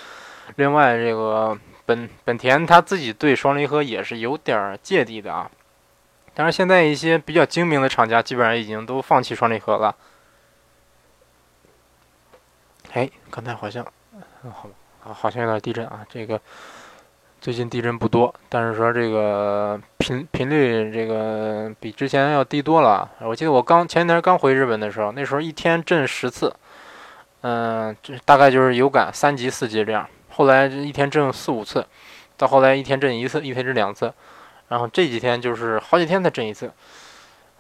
[0.55, 5.51] 另外，这个本本田它自己对双离合也是有点芥蒂的啊。
[6.33, 9.97] 但是现在一些比较精明的厂家基本上已经都放弃双离合了。
[12.93, 13.87] 哎，刚才好像，
[14.43, 16.05] 好，好像有点地震啊。
[16.09, 16.41] 这个
[17.41, 23.09] 最近地震不多，但是说这个频频率这个比之前要低多了。
[23.21, 26.55] 我记得我刚前几天刚回日本的时候，那时候一天震十次，
[27.43, 30.07] 嗯，这大概就是有感三级四级这样。
[30.31, 31.87] 后来一天震四五次，
[32.37, 34.13] 到后来一天震一次，一天震两次，
[34.69, 36.71] 然后这几天就是好几天才震一次。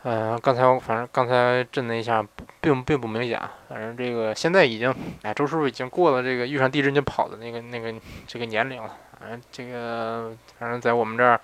[0.02, 2.24] 嗯，刚才我反正刚才震了一下，
[2.60, 3.38] 并并不明显。
[3.68, 7.94] 反正这个现在已经，哎，周师傅已经过了这个遇上地震就跑的那个那个
[8.26, 8.96] 这个年龄了。
[9.20, 11.38] 反正这个反正在我们这儿，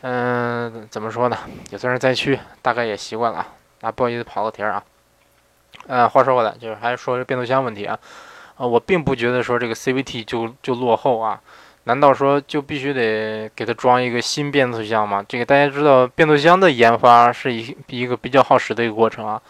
[0.00, 1.36] 嗯，怎么说呢，
[1.70, 3.46] 也算是灾区，大概也习惯了。
[3.82, 4.82] 啊，不好意思，跑个题儿啊。
[5.86, 7.98] 呃，话说回来，就是还是说变速箱问题啊。
[8.56, 11.38] 啊，我并不觉得说这个 CVT 就就落后啊。
[11.88, 15.24] 难道说就必须得给它装一个新变速箱吗？
[15.26, 19.40] 这个大家知道，变速箱的研发是一一个比较耗时的一个过程啊，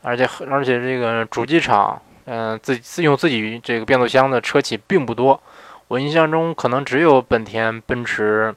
[0.00, 5.38] 而且而且这个主机厂，嗯，自自用自己这个变速箱的车企并不多。
[5.88, 8.54] 我印象中可能只有本田、奔驰，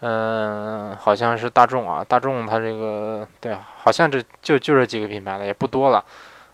[0.00, 6.02] 嗯，好像是大众啊，大众它这个对，好像这就就这几个品牌了，也不多了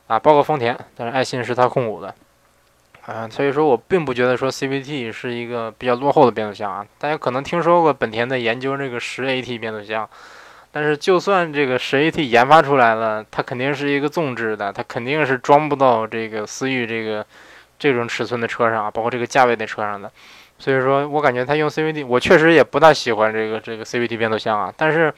[0.08, 2.12] 啊，包括丰田，但是爱信是它控股的。
[3.06, 6.84] 啊，所以说我并不觉得说 CVT 是一个比较落后的变速箱啊。
[6.98, 10.08] 大家可能听说过本田在研究这个十 AT 变速箱，
[10.72, 17.24] 但是就算这个十 AT 研发出来了，它肯定是一个纵置的，它肯定是装不到这个思域这个
[17.78, 20.10] 这种尺寸的车上，包括这个价位的车上的。
[20.58, 24.74] 所以说我感觉它用 CVT，我确实也不大喜欢这个这个 CVT 变速箱啊。
[24.76, 25.14] 但是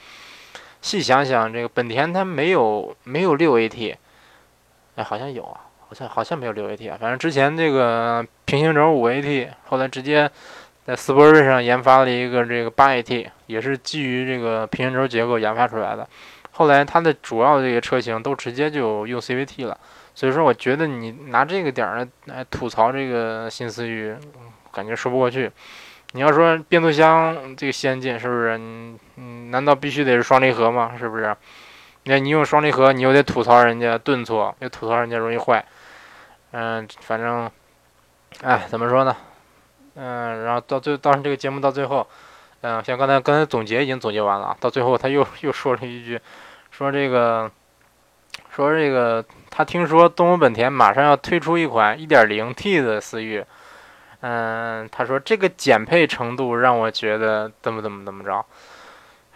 [0.83, 3.97] 细想想，这个本田它没有没有六 AT，
[4.97, 5.61] 哎，好像有啊。
[5.89, 10.31] 好像好像没有六 AT 啊，反正之前这个平行轴五 AT，后来直接
[10.85, 16.07] 在斯铂瑞上研发了一个这个八 AT，也是基于这个平行轴结构研发出来的。
[16.51, 19.79] 后来它的主要这个车型都直接就用 CVT 了，
[20.15, 24.15] 所以说我觉得你拿这个点儿来吐槽这个新思域，
[24.73, 25.51] 感觉说不过去。
[26.13, 28.59] 你要说变速箱这个先进，是不是？
[29.17, 30.93] 嗯，难道必须得是双离合吗？
[30.99, 31.35] 是不是？
[32.05, 35.63] 那你用双离合，你又得吐槽人家顿挫，又吐槽人家容易坏。
[36.53, 37.51] 嗯，反正，
[38.43, 39.17] 哎，怎么说呢？
[39.95, 42.07] 嗯，然后到最，当时这个节目到最后，
[42.61, 46.21] 嗯，像刚才刚才总结已经总结完了，到最后他又又说了一句，
[46.71, 47.51] 说这个，
[48.51, 53.45] 说这个，他听说东风本田马上要推出一款 1.0T 的思域，
[54.21, 58.45] 嗯，他说这个减配程度让我觉得怎么怎么怎么着。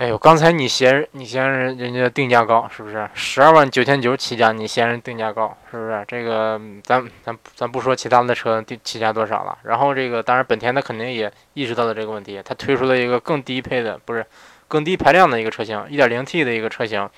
[0.03, 3.09] 哎呦，刚才你嫌你嫌人人家定价高，是不是？
[3.15, 6.05] 十二万九千九起价，你嫌人定价高，是不是？
[6.09, 9.57] 这个咱咱咱不说其他的车定起价多少了。
[9.62, 14.27] 然后这个当然本田它肯定也意识到了这个问题，它推出了一个更低配的，不是
[14.67, 17.09] 更低排量的一个车型，一点零 T 的一个车型，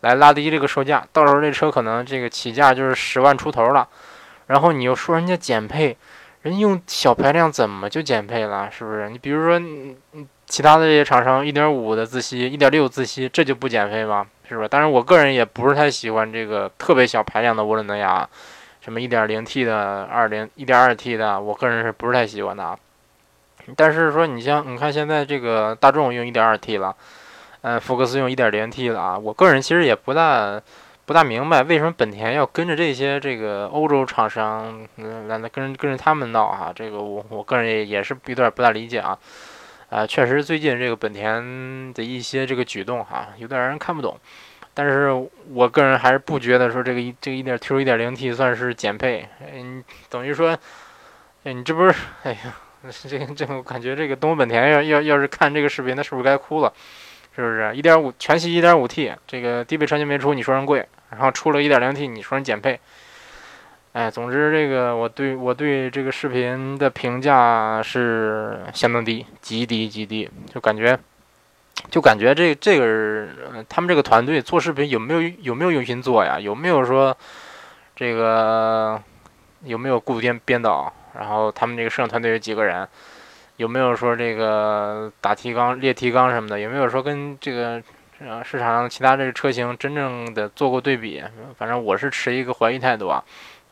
[0.00, 1.06] 来拉低这个售价。
[1.12, 3.88] 到时候这车可能这个起价就是十万出头了。
[4.48, 5.96] 然后你又说人家减配，
[6.42, 8.68] 人用小排量怎么就减配了？
[8.68, 9.10] 是不是？
[9.10, 10.26] 你比如说你你。
[10.46, 14.26] 其他的这些厂商，一点五的自吸，一点六自吸，这就不减配吗？
[14.48, 14.68] 是吧？
[14.68, 18.28] 当然，我个人也不是太喜欢这个特别小排量的涡轮增压，
[18.80, 22.78] 什么一点零 T 的、二零、一点二 T 的，我个人是不是太喜欢的？
[23.74, 26.94] 但是说你像你看现在这个大众用一点二 T 了，
[27.62, 30.62] 嗯，福克斯用一点零 T 了啊，我个人其实也不大
[31.06, 36.72] 不大明白为什么本田要跟着这些这个欧洲厂商，嗯，来跟跟着他们闹哈。
[36.72, 39.18] 这个我我个人也也是有点不大理解啊。
[39.88, 44.18] 啊，确实最近这个本田的一些这个举动哈，有点让人看不懂。
[44.74, 45.10] 但是
[45.52, 50.58] 我个人还是不觉得说这个一这个一点 Q 一点零 T 算是减配，嗯，等于说，
[51.44, 51.94] 哎，你这不是，
[52.24, 52.56] 哎呀，
[53.08, 56.72] 这个这个我感觉这个东风本田要要要是看这个视频，那是不是该哭了？
[57.34, 57.74] 是不是？
[57.74, 60.86] 一点五全系一点五 T，这个低配车型没出，你说人贵。
[61.08, 62.80] 然后出了一点零 T，你说人减配，
[63.96, 70.98] 哎，总之这个我对我对这个视频的评价是相当低，极低极低，就感觉
[71.88, 73.26] 就感觉这这个
[73.70, 76.38] 他们这个团队做视频有没有有没有用心做呀？
[76.38, 77.16] 有没有说
[77.94, 79.02] 这个
[79.64, 80.92] 有没有固定编导？
[81.18, 82.86] 然后他们这个摄影团队有几个人？
[83.56, 86.60] 有没有说这个打提纲列提纲什么的？
[86.60, 87.82] 有没有说跟这个？
[88.26, 91.22] 啊，市场上其他这个车型真正的做过对比，
[91.58, 93.22] 反正我是持一个怀疑态度啊。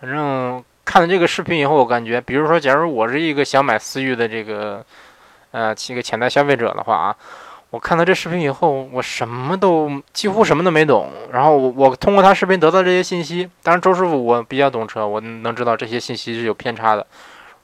[0.04, 4.84] 反正看了这个视频以后，我感觉，比如说，假如我是一个想买思域的这个，
[5.50, 7.16] 呃，一个潜在消费者的话啊，
[7.70, 11.10] 我看到这视频以后，我什么都几乎什么都没懂。
[11.32, 17.06] 然后我我通过他视频得到这些信息，当然周师傅我比较懂车，我能知道这些信息是有偏差的。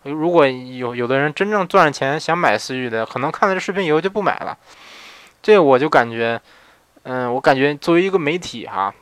[0.04, 4.56] 如果有有的人真正赚了钱想买思域的，可能看了这视频以后就不买了。
[5.42, 6.40] 这我就感觉。
[7.02, 8.94] 嗯，我感觉作为一个媒体哈，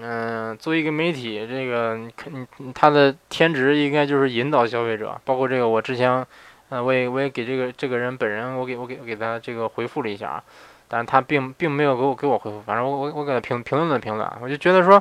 [0.00, 2.12] 嗯，作为一个媒体，这个你
[2.56, 6.26] 你他的天职应该就是引导消费者，包括这个我之前，
[6.70, 10.42] 嗯，我也我也给这个这个人本人，我给我给我给他这个回复了一下，
[10.88, 15.00] 但是他并并没有给我给我回复，反正我我我给他评评论了评论，我就觉得说，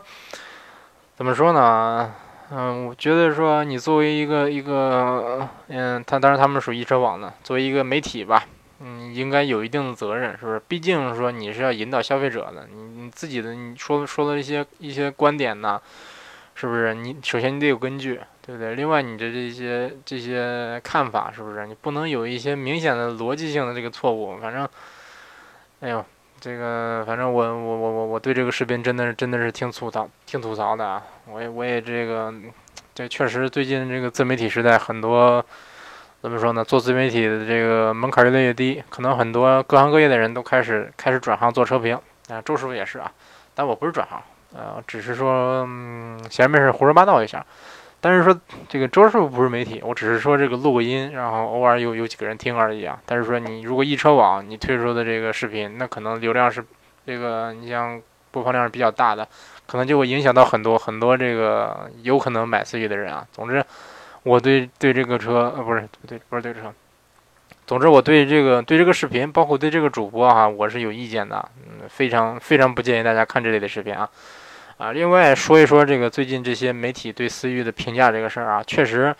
[1.16, 2.14] 怎么说呢？
[2.52, 8.44] 嗯，我觉得说你作为一个一个，嗯，他当然他们属于一车网的，作为一个媒体吧。
[8.86, 10.62] 嗯，应该有一定的责任，是不是？
[10.68, 15.82] 毕竟说你是要引导消费者的，你你自己的你说说的一些一些观点呢，
[16.54, 16.94] 是不是？
[16.94, 18.76] 你首先你得有根据，对不对？
[18.76, 21.66] 另外你的这些这些看法，是不是？
[21.66, 24.38] 你不能有一些明显的逻辑性的这个错误。
[24.40, 24.68] 反正，
[25.80, 26.04] 哎呦，
[26.42, 31.02] 这个反正我我我我我对这个视频真的是真的是挺吐槽挺吐槽的啊！
[31.32, 32.34] 我也我也这个，
[32.94, 35.46] 这确实最近这个自媒体时代很多。
[36.24, 36.64] 怎么说呢？
[36.64, 42.42] 做自媒体的这个门槛越来越低，可能很多各行各业的人都开始开始转行做车评啊。
[42.42, 43.12] 周师傅也是啊，
[43.54, 44.22] 但我不是转行，
[44.56, 47.46] 呃，只是说嗯，闲着没事胡说八道一下。
[48.00, 52.98] 但是说这个周师傅不是媒体，我只是说这个录个音，然后偶尔有有几个人听而已啊。
[53.06, 56.64] 但是说你如果易车网你推出的这个视频，那可能流量是
[57.06, 59.28] 这个你像播放量是比较大的，
[59.68, 63.28] 可能就会影响到很多很多这个有可能买思域的人啊。
[63.34, 63.62] 总之。
[64.24, 66.74] 我对对这个车呃不是对不是对车，
[67.68, 74.10] 总之我对这个对这个视频，包括对这个主播哈，我是有意见的，嗯，非常非常不建议大家看这类的视频啊。
[74.78, 74.92] 啊！
[74.92, 79.16] 另外说一说这个最近这些媒体对思域的评价这个事儿啊，确实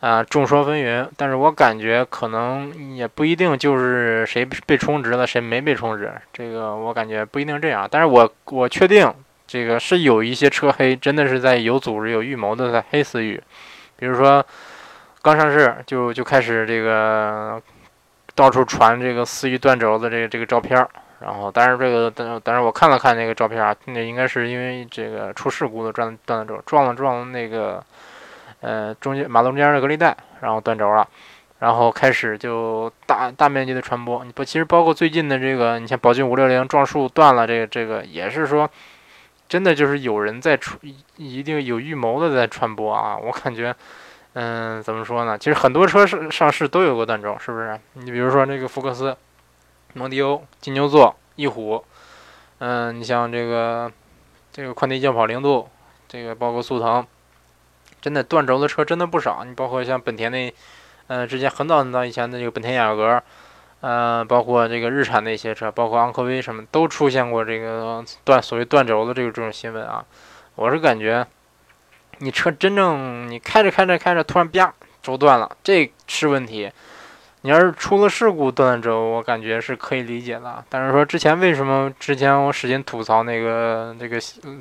[0.00, 9.10] 啊众说纷纭，但是我感觉可能也不一定就是谁被充值了，谁没被充值，这个我感觉不一定这样，但是我我确定
[9.46, 13.40] 这个是有一些车黑真的是在有组织有预谋的在黑思域。
[13.98, 14.44] 比如说，
[15.22, 17.60] 刚上市就就开始这个
[18.36, 20.86] 到处传这个思域断轴的这个这个照片，
[21.20, 27.84] 然后但是这个但但是我看了看那个照片啊，那应该是因为这个出事故的断断了轴，撞了撞了那个
[28.60, 31.04] 呃中间马路中间的隔离带，然后断轴了，
[31.58, 34.24] 然后开始就大大面积的传播。
[34.32, 38.70] 不，其实包括最近的这个，你像宝骏五六零撞树断了，这个这个也是说。
[39.48, 40.78] 真的就是有人在传，
[41.16, 43.16] 一定有预谋的在传播啊！
[43.16, 43.74] 我感觉，
[44.34, 45.38] 嗯，怎么说呢？
[45.38, 47.80] 其实很多车上上市都有过断轴，是不是？
[47.94, 49.16] 你比如说那个福克斯、
[49.94, 51.82] 蒙迪欧、金牛座、翼虎，
[52.58, 53.90] 嗯，你像这个
[54.52, 55.66] 这个宽地轿跑零度，
[56.06, 57.06] 这个包括速腾，
[58.02, 59.44] 真的断轴的车真的不少。
[59.44, 60.54] 你包括像本田那，
[61.06, 63.22] 嗯，之前很早很早以前的这个本田雅阁。
[63.80, 70.04] 呃，包括这个日产的一些车，包括昂科威什么，都出现过这个断所谓断轴的这个这种新闻啊。
[70.56, 71.24] 我是感觉，
[72.18, 76.70] 你车真正你开着开着开着，突然啪轴断了，这是问题。
[77.42, 80.64] 你要是出了事故断轴，我感觉是可以理解的。
[80.68, 84.18] 但是说之前为什么之前我使劲吐槽那个这个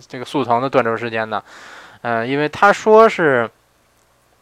[0.07, 1.43] 这个速腾的断轴事件呢？
[2.03, 3.49] 嗯，因为他说是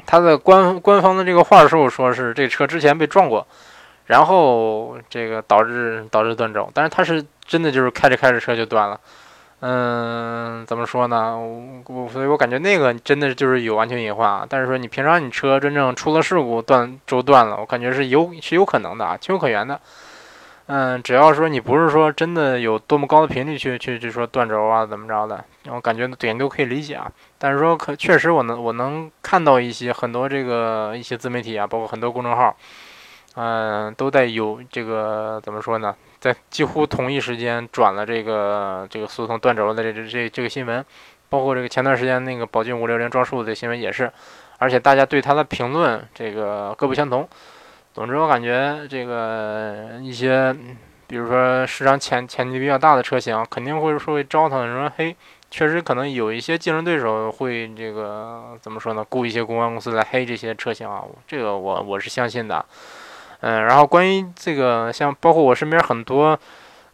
[0.06, 3.48] 他的官官方的这个话术说是这车之前被撞过。
[4.06, 9.00] 然后这个导致导致断轴，但是它是真的就是开着开着车就断了，
[9.62, 11.38] 嗯，怎么说呢？
[11.88, 14.46] 我所以我感觉那个真的就是有安全隐患啊。
[14.48, 19.80] 但是说你平常你车真正出了事故断轴断了，我感觉是有是有可能的啊，情有可原的。
[20.68, 27.12] 嗯，只要说你不是说真的有多么高的频率去去去说断轴啊怎么着的，我感觉点都可以理解啊。
[27.38, 32.56] 但是说可确实我能我能看到一些很多这个一些自媒体啊，包括很多公众号，
[33.36, 40.84] 嗯，都在有这个怎么说呢，在几乎同一时间转了这个这个速通断轴的这这这这个新闻，
[41.28, 44.10] 包括这个前段时间那个宝骏五六零撞树的新闻也是，
[44.58, 47.28] 而且大家对它的评论这个各不相同。
[47.94, 50.56] 总之，我感觉这个一些，
[51.08, 55.14] 比如说市场潜潜力比较大的车型，肯定会说会招他说黑。
[55.52, 59.06] 确实，可能有一些竞争对手会这个怎么说呢？
[59.10, 61.04] 雇一些公关公司来黑这些车型啊。
[61.28, 62.66] 这个我我是相信的。
[63.42, 66.40] 嗯，然后关于这个，像包括我身边很多，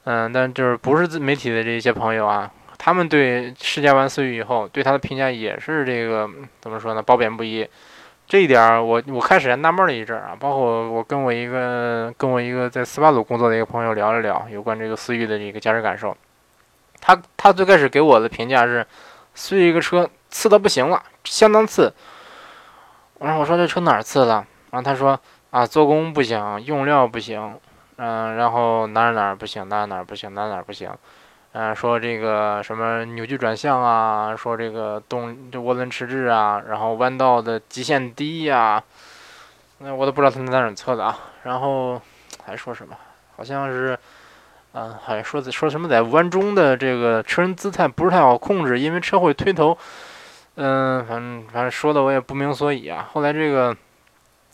[0.04, 6.30] 嗯，但就是不是自媒体的这些朋友啊，他们对试驾完思域以后，对它的评价也是这个
[6.60, 7.02] 怎么说呢？
[7.02, 7.68] 褒贬不一。
[8.28, 16.16] 这一点，我我开始还纳闷了一阵儿啊，包括我跟我一个跟我一个在斯巴鲁工作的一个朋友聊了聊有关这个思域的这个驾驶感受，
[17.02, 18.88] 他他最开始给我的评价是，
[19.36, 21.94] 思域这个车次的不行了，相当次。
[23.20, 24.46] 然后我说这车哪儿次了？
[24.70, 25.20] 然后他说
[25.52, 27.60] 啊，做工不行，用料不行，
[27.98, 30.90] 嗯，然后哪儿哪儿不行，哪儿哪儿不行，哪儿哪儿不行。
[31.52, 38.82] 嗯，说这个什么扭矩转向啊，说这个动这涡轮迟滞啊，然后弯道的极限低呀，
[39.80, 41.18] 那我都不知道他们在哪测的啊。
[41.44, 42.02] 然后
[42.46, 42.96] 还说什么？
[43.36, 44.00] 好像是，
[44.72, 49.78] 嗯，还说说什么在弯中的这个车身姿态不是太好控制，因为车会推头。
[50.56, 53.10] 嗯，反正反正说的我也不明所以啊。
[53.12, 53.76] 后来这个。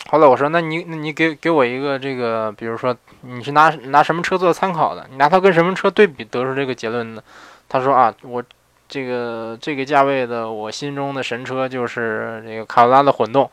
[0.10, 5.06] 后来我说，那你那你给给我一个这个，比如说你是拿拿什么车做参考的？
[5.12, 7.22] 你拿它跟什么车对比得出这个结论呢？
[7.68, 8.42] 他说啊，我
[8.88, 13.52] 这个这个价位的我心中的神车就是这个卡罗拉的混动，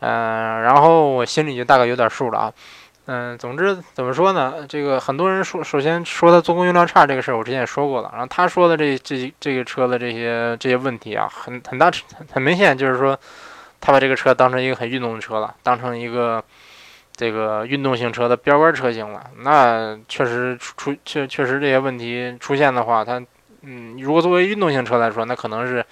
[0.00, 2.52] 嗯，然后我心里就大概有点数了啊，
[3.04, 4.66] 嗯，总之怎么说呢？
[4.66, 8.08] 这个很多人说，首先说它做工用料差这个事儿，我之前也说过了。
[8.12, 11.90] 然后他说的这这这个车的这些这些问题啊，很很大
[12.32, 13.18] 很明显就是说。
[13.80, 16.42] 他把这个车当成一个很运动的车了，当成一个
[17.14, 19.30] 这个运动型车的标杆车型了。
[19.38, 23.22] 那确实出确确实这些问题出现的话，它
[23.62, 25.84] 嗯，如果作为运动型车来说，那可能是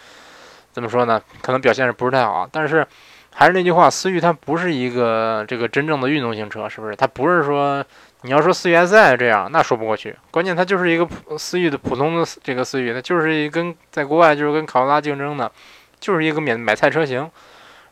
[0.73, 1.21] 怎么说呢？
[1.43, 2.49] 可能表现是不是太好。
[2.51, 2.87] 但是
[3.35, 6.95] 还是那句话，思域它不是一个这个真正的运动型车，是不是？
[6.95, 7.85] 它不是说
[8.23, 10.17] 你要说思域 SI 这样，那说不过去。
[10.31, 15.51] 关键它就是一个普思域的普通的这个思域，它就是一跟在国外就是跟卡罗拉竞争的，
[15.99, 17.29] 就是一个免买菜车型。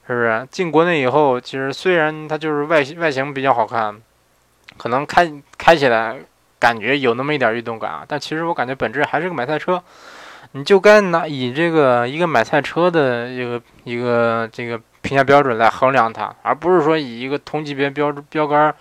[0.06, 3.94] 是不是进国内以后，其实虽然它就是外形外形比较好看，
[4.76, 6.16] 可能开开起来
[6.58, 9.82] 感觉有那么一点运动感啊，但其实我感觉本质还是个买菜车。
[10.52, 18.72] 你就该拿以这个一个买菜车的一个一个这个评价标准来衡量它，而不是说以一个同级别标标杆。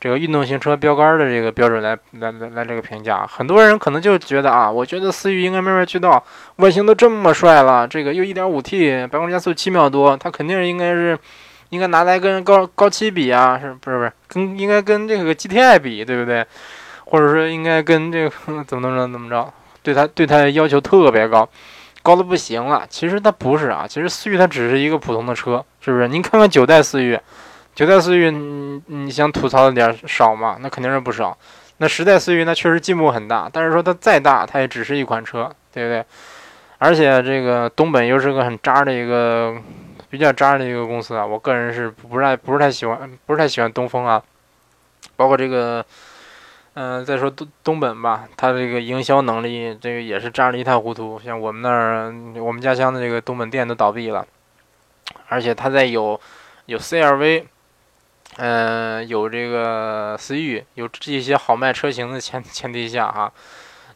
[0.00, 6.24] 这个运动型车标杆的这个标准来来来来这个评价，很多人可能就觉得啊，我觉得思域应该面面俱到，
[6.56, 11.18] 外形都这么帅了，这个又 1.5T，百公里加速七秒多，它肯定应该是
[11.68, 16.46] 应该拿来跟高高七比啊，是不是不是跟应该跟这个 GTI 比，对不对？
[17.04, 21.46] 或者说应该跟这个 怎么怎么着怎么着，对它对它要求特别高，
[22.02, 22.86] 高的不行了。
[22.88, 26.08] 其实它不是啊，其实思域它只是一个普通的车，是不是？
[26.08, 27.18] 您看看九代思域。
[27.74, 30.58] 九代思域，你你想吐槽的点少吗？
[30.60, 31.36] 那肯定是不少。
[31.78, 33.48] 那十代思域，那确实进步很大。
[33.50, 36.04] 但是说它再大，它也只是一款车，对不对？
[36.76, 39.56] 而且这个东本又是个很渣的一个，
[40.10, 41.24] 比较渣的一个公司啊。
[41.24, 44.22] 我个人是不是太不是太喜欢，不是太喜欢东风啊。
[45.16, 45.82] 包括这个，
[46.74, 51.18] 嗯，再说东东本吧，它这个营销能力，这个也是渣的一塌糊涂。
[51.24, 52.12] 像我们那儿，
[52.42, 54.26] 我们家乡的这个东本店都倒闭了，
[55.28, 56.20] 而且它在有
[56.66, 57.44] 有 CRV。
[58.42, 63.30] 嗯，有这个思域，有这些好卖车型的前前提下哈，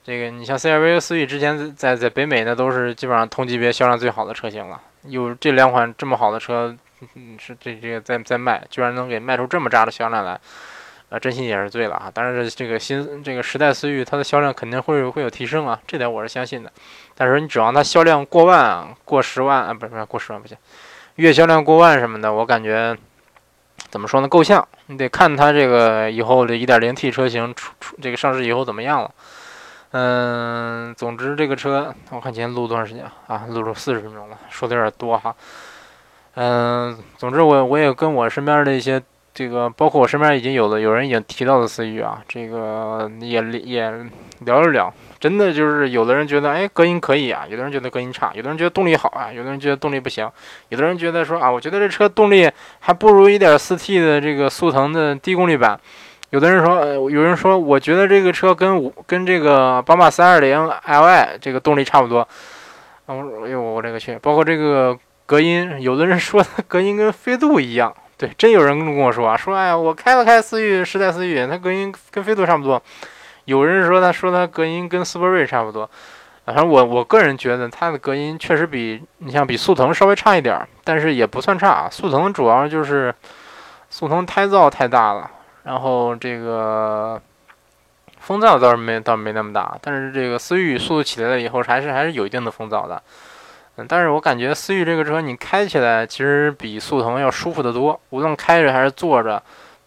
[0.05, 6.77] 这个你像 CRV 和思域之前在在北美那都是基本上同级别销量最好的车型了，有这两款这么好的车，
[7.15, 10.39] 嗯，是这这个在在卖，居然能给卖出这么渣的销量来，
[11.09, 12.11] 啊，真心也是醉了哈。
[12.13, 16.71] 但是这个新这个时代思域它的销量肯定会会有提升啊，这点我是相信的。
[17.15, 20.55] 但是你指望它销量过万啊、过十万啊，不是不是过十万不行，
[21.15, 22.95] 月销量过万什么的，我感觉。
[23.95, 24.27] 怎么说呢？
[24.27, 29.09] 够呛，你得看它这个以后的 1.0T 车型出出这个上市以后怎么样了。
[29.93, 33.45] 嗯，总之这个车，我看今天录多长时间啊？
[33.49, 35.33] 录了四十分钟了，说的有点多哈。
[36.35, 39.01] 嗯，总之我我也跟我身边的一些
[39.33, 43.93] 这个，包括我身边已经有的有人已经提到的思域啊，这个也也
[44.41, 44.93] 聊了聊。
[45.25, 50.29] 真的就是有的人觉得，哎，隔音可以啊；有的人觉得隔音差；有的人觉得动力好啊；有的人觉得动力不行；
[50.69, 52.51] 有的人觉得说啊，我觉得这车动力
[52.81, 55.81] 还不如一点四 T 的这个速腾的低功率版。
[56.29, 62.29] 有的人说，有人说，我觉得这个车跟五跟这个宝马三二零 Li 这个动力差不多。
[63.07, 64.95] 我说，哎呦，我这个去，包括这个
[65.25, 67.95] 隔音，有的人说隔音跟飞度一样。
[68.19, 72.83] 对，真有人跟我说啊，说，哎，我开了开思域，时代思域，它隔音跟飞度差不多。
[73.45, 75.89] 有人说，他说它隔音跟斯铂瑞差不多。
[76.45, 81.89] 反正我我个人觉得它的隔音确实比你像比速腾稍微差一点，但是也不算差。
[81.91, 83.15] 速腾主要就是
[83.89, 85.31] 速腾胎噪太大了。
[85.63, 87.19] 然后这个
[88.21, 93.03] 风噪倒是没倒没那么大，但是这个思域速度起来了以后，还是还是有一定的风噪的。
[93.77, 99.43] 嗯，但是我感觉思域这个车你开起来其实比速腾要舒服得多，无论开着还是坐着。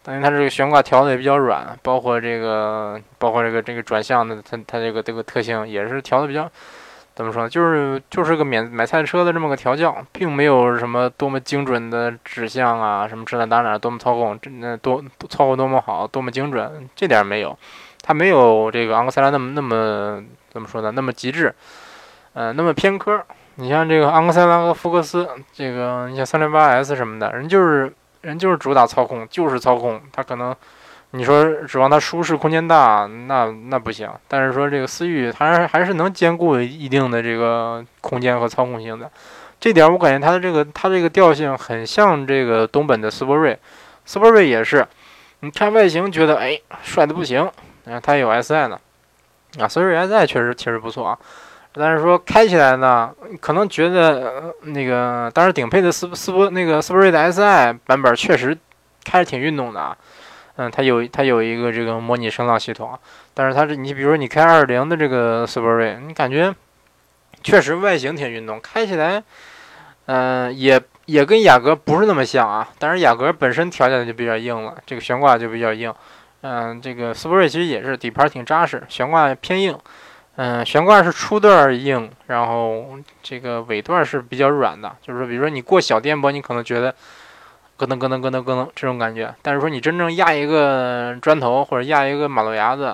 [0.08, 6.50] 因为它这个悬挂调的也比较软，包括这个包括这个这个转向的它它这个这个特性也是调的比较
[7.14, 7.48] 怎么说呢？
[7.48, 17.58] 就是就是个免买菜车的这么个调教，并没有什么多么精准的指向啊，什么指哪打哪，多么操控，真的多操控多么好，多么精准，这点没有，
[18.02, 20.92] 它没有这个昂克赛拉那么那么怎么说呢？
[20.92, 21.52] 那么极致，
[22.34, 23.20] 呃，那么偏科。
[23.56, 27.92] 你像这个昂克赛拉和福克斯，这个你像三零八 S 什么的，人就是
[28.22, 30.54] 人就是主打操控，就是操控，它可能。
[31.12, 34.06] 你说指望它舒适、空间大，那那不行。
[34.28, 39.10] 但是说这个思域，它还是能兼顾一定的这个空间和操控性的。
[39.58, 43.58] 这点我感觉它的这个它这个调性很像这个东本的斯铂瑞，
[44.04, 44.86] 斯铂瑞也是。
[45.40, 47.50] 你看外形觉得哎帅的不行，
[47.86, 48.78] 啊，它也有 SI 呢，
[49.58, 51.18] 啊，思睿 SI 确实确实不错啊。
[51.72, 58.56] 但是说开起来呢，可能觉得那个当时顶配的斯斯铂那个斯铂瑞的 SI 版本确实
[59.04, 59.96] 开着挺运动的啊。
[60.56, 62.98] 嗯，它有它有一个这个模拟声浪系统，
[63.32, 66.52] 但是它是你比如说你开二零的这个斯铂瑞，你感觉
[67.44, 69.22] 确实外形挺运动，开起来，
[70.06, 72.68] 嗯，也也跟雅阁不是那么像啊。
[72.76, 75.94] 但是雅阁本身调起来就比较硬了，这个悬挂就比较硬。
[76.40, 79.78] 嗯，这个斯铂瑞其实也是底盘挺扎实，悬挂偏硬。
[80.40, 86.94] 嗯，悬挂是初段硬，然后这个尾段是比较软的，就是说比如说你过小颠簸，你可能觉得。
[87.78, 92.86] 咯噔咯噔咯噔咯噔这种感觉，但是说你真正压一个砖头或者压一个马路牙子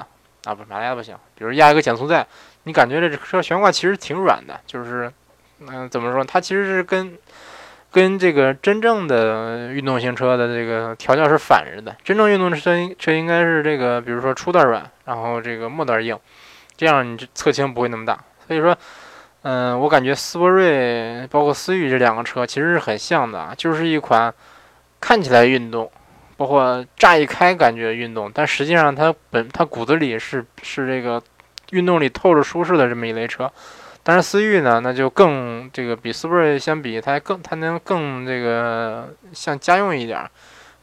[0.45, 2.27] 啊，不马路牙子不行，比如压一个减速带，
[2.65, 5.11] 你感觉这车悬挂其实挺软的，就是
[5.61, 7.17] 嗯怎么说，它其实是跟
[7.91, 11.97] 跟这个真正的运动型车的这个调教是反着的。
[12.05, 16.15] 真正运动车车应该是这个，比如说初段软，然后这个末段硬，
[16.77, 18.19] 这样你侧倾不会那么大。
[18.47, 18.77] 所以说，
[19.43, 24.33] 嗯，我感觉斯铂瑞包括思域这两个车其实是很像的，就是一款。
[25.01, 25.93] 看起来运动，
[26.39, 31.23] 包括乍一开感觉运动，但实际上它本它骨子里是是这个
[31.73, 33.53] 运动里透着舒适的这么一类车。
[34.03, 40.27] 但是思域呢，那就更这个比思铂瑞相比，它更它能更这个像家用一点，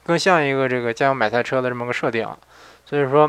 [0.04, 2.30] 更像一个这个家用买菜车的这么个设定。
[2.86, 3.28] 所以说，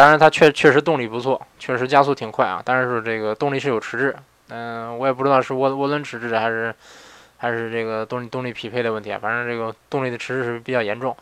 [0.00, 2.62] 当然它确确实动力不错，确实加速挺快啊。
[2.64, 4.16] 但是这个动力是有迟滞，
[4.48, 6.74] 嗯，我也不知道是涡涡轮迟滞还是。
[7.42, 11.16] 还是这个动力动力匹配的问题啊，反正这个动力的迟滞是比较严重。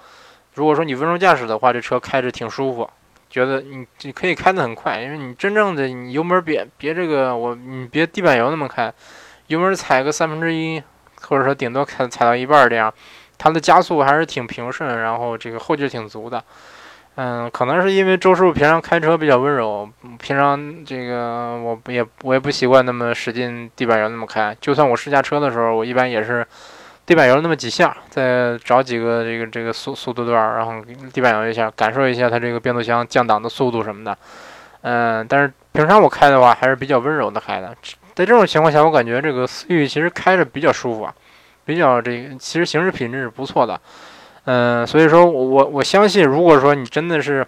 [0.54, 2.90] 如果说你温柔驾驶的话，这车开着挺舒服，
[3.30, 8.92] 觉得你你可以开得很快，因为你真正的你油门别别这个我你别地板油那么开，
[9.46, 10.82] 油门踩个三分之一，
[11.22, 12.92] 或者说顶多踩踩到一半这样，
[13.38, 16.42] 它的加速还是挺平顺，然后这个后劲挺足的。
[17.20, 19.90] 嗯，可能是因为周师傅平常开车比较温柔，
[20.20, 24.56] 平常这个我也我也不习惯那么使劲地板油那么开。
[24.60, 26.46] 就算我试驾车的时候，我一般也是
[27.04, 30.74] 地板油那么几下，再找几个这个这个速速度段，然后
[31.12, 34.16] 地板油一下，感受一下它这个变速箱降档的速度什么的。
[34.82, 37.74] 嗯，但是平常我开的话还是比较温柔的开的。
[38.14, 41.12] 在这种情况下，我感觉这个思域其实开着比较舒服，啊，
[41.64, 43.80] 比较这个其实行驶品质是不错的。
[44.50, 47.46] 嗯，所以说我我相信，如果说你真的是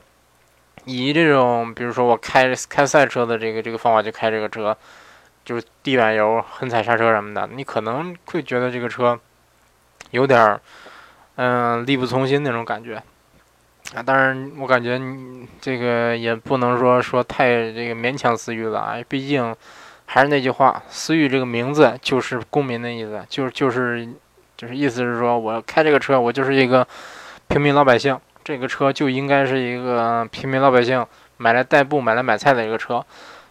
[0.84, 4.76] 以这种，比如说我开开赛车的这个这个方法去开这个车，
[5.42, 9.18] 就是地板油、狠踩刹车什么的，你可能会觉得这个车
[10.10, 10.60] 有点儿
[11.36, 13.02] 嗯力不从心那种感觉
[13.94, 14.02] 啊。
[14.02, 19.56] 当然，我感觉你这个也不能说说太这个勉强思域了啊，毕竟
[20.04, 24.06] 还是那句话，思域这个名字就是公民的意思，就是就是。
[24.60, 26.86] 就是意思是说，我开这个车，我就是一个
[27.48, 31.02] 平民老百姓，这个车就应该是一个平民老百姓
[31.38, 33.02] 买来代步、买来买菜的一个车。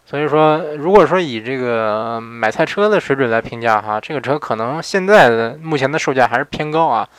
[0.05, 7.09] 所以说，如果说以这个买菜车的水准来评价哈，这个车可能现在的目前的售价还是偏高啊。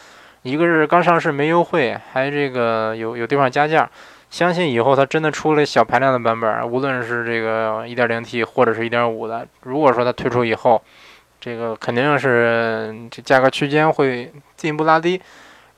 [0.43, 3.91] 一个是刚上市没优惠，还这个有有地方加价。
[4.31, 10.81] 相信以后它真的出了小排量的版本，无论是这个 1.0T 或者是一点五的，如果说它推出以后，
[11.41, 15.21] 这个肯定是这价格区间会进一步拉低，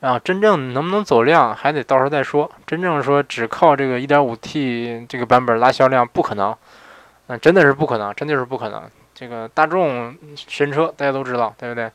[0.01, 2.51] 啊，真正能不能走量还得到时候再说。
[2.67, 6.53] 真正说只靠这个 1.5T 这个版本拉销量不可能，
[7.27, 8.83] 嗯，真的是不可能，真的是不可能。
[9.15, 11.89] 这个大众神车大家都知道，对不对？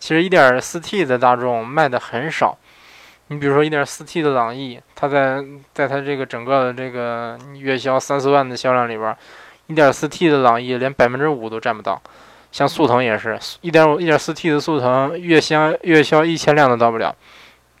[0.00, 2.58] 其实 1.4T 的大众卖的很少。
[3.28, 5.42] 你比如说 1.4T 的朗逸，它在
[5.72, 9.16] 在它这个整个的这个月销三四万的销量里边
[9.68, 12.02] ，1.4T 的朗逸连百分之五都占不到。
[12.54, 17.12] 像速腾也是一点五、一、点四 T 的速腾月销月销一千辆都到不了。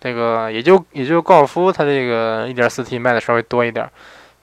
[0.00, 3.88] 这个也就也就高尔夫它这个一点四 T 卖的稍微多一点。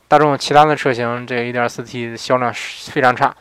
[0.07, 3.36] 大众其他的车型这个一点四 T 销量非常差。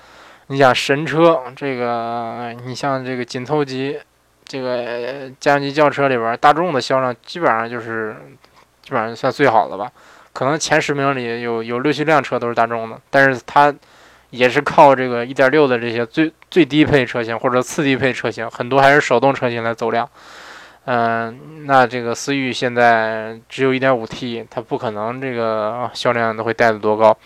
[0.48, 4.00] 你想神车这个，你像这个紧凑级。
[4.42, 8.16] 这个家用级轿车里边，大众的销量基本上就是
[8.82, 9.88] 基本上算最好的吧，
[10.32, 13.72] 可能前十名里有有六七辆车都是大众的，但是它
[14.30, 20.08] 也是靠这个1.6的这些最最低配车型或者次低配车型，很多还是手动车型来走量。
[20.86, 27.16] 嗯，那这个思域现在只有一点五 T，它不可能这个销量都会带的多高。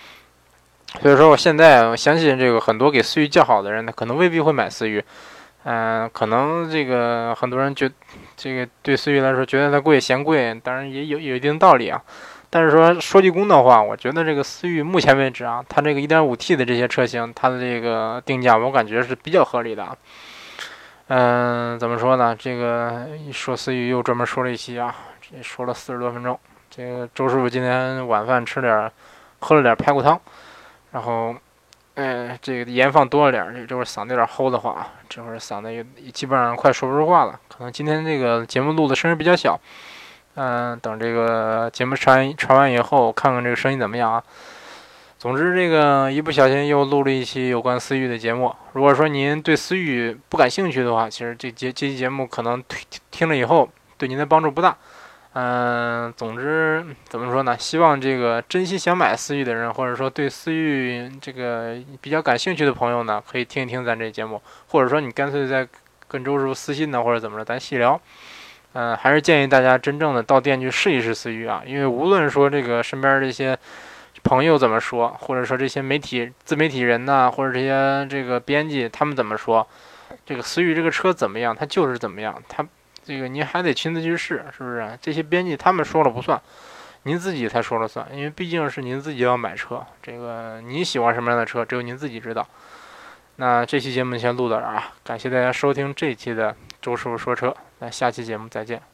[1.01, 5.03] 所以说，我现在我相信这个很多给思域叫好的人，他可能未必会买思域。
[5.65, 7.91] 嗯，可能这个很多人觉，
[8.37, 12.03] 这个对思域来说觉得它贵嫌贵，当然也有有一定道理啊。
[12.55, 19.99] 但是说说句公道话，我觉得这个思域目前为止啊，它这个 1.5T 的这些车型，它的这个定价我感觉是比较合理的。
[21.09, 22.37] 嗯，怎么说呢？
[22.39, 26.39] 这个一说思域又专门说了一期啊，这说了四十多分钟。
[26.71, 28.89] 这个周师傅今天晚饭吃点，
[29.41, 30.21] 喝了点排骨汤，
[30.93, 31.35] 然后。
[31.97, 34.77] 哎，这个盐放多了点儿，这会嗓子有点齁的慌，
[35.09, 37.39] 这会嗓子也基本上快说不出话了。
[37.49, 39.57] 可能今天这个节目录的声音比较小，
[40.35, 44.23] 嗯，等这个节目传传完以后，看看这个声音怎么样啊。
[45.17, 48.55] 总之，这个一不小心又录了一期有关思域的节目。
[48.73, 54.77] 如果说您对思域不感兴趣的话，其实这节这期节目可能听听了以后对您的帮助不大。
[55.33, 57.57] 嗯，总之怎么说呢？
[57.59, 65.67] 希望这个真心想买思域的人，或者说对思域这个比较感兴趣的朋友呢，可以听一听咱这节目，或者说你干脆在
[66.07, 68.01] 跟周师傅私信呢，或者怎么着，咱细聊。
[68.75, 73.59] 嗯，还是建议大家真正的到店去试一试思域啊，因为无论说这个身边这些
[74.23, 79.67] 朋友怎么说，或者说这些媒体自媒体人呐，或者这些这个编辑他们怎么说，
[80.27, 82.67] 这个思域这个车怎么样，它就是怎么样，它。
[83.07, 84.99] 这个您还得亲自去试，是不是？
[84.99, 86.41] 这些编辑他们说了不算，
[87.03, 92.49] 您自己才说了算，因为毕竟是您自己要买车，这个您喜欢什么样的车，只有您自己知道。
[93.37, 97.55] 那这期节目先录到这儿啊，感谢大家收听这一期的周师傅说车，
[97.85, 98.94] 那下期节目再见。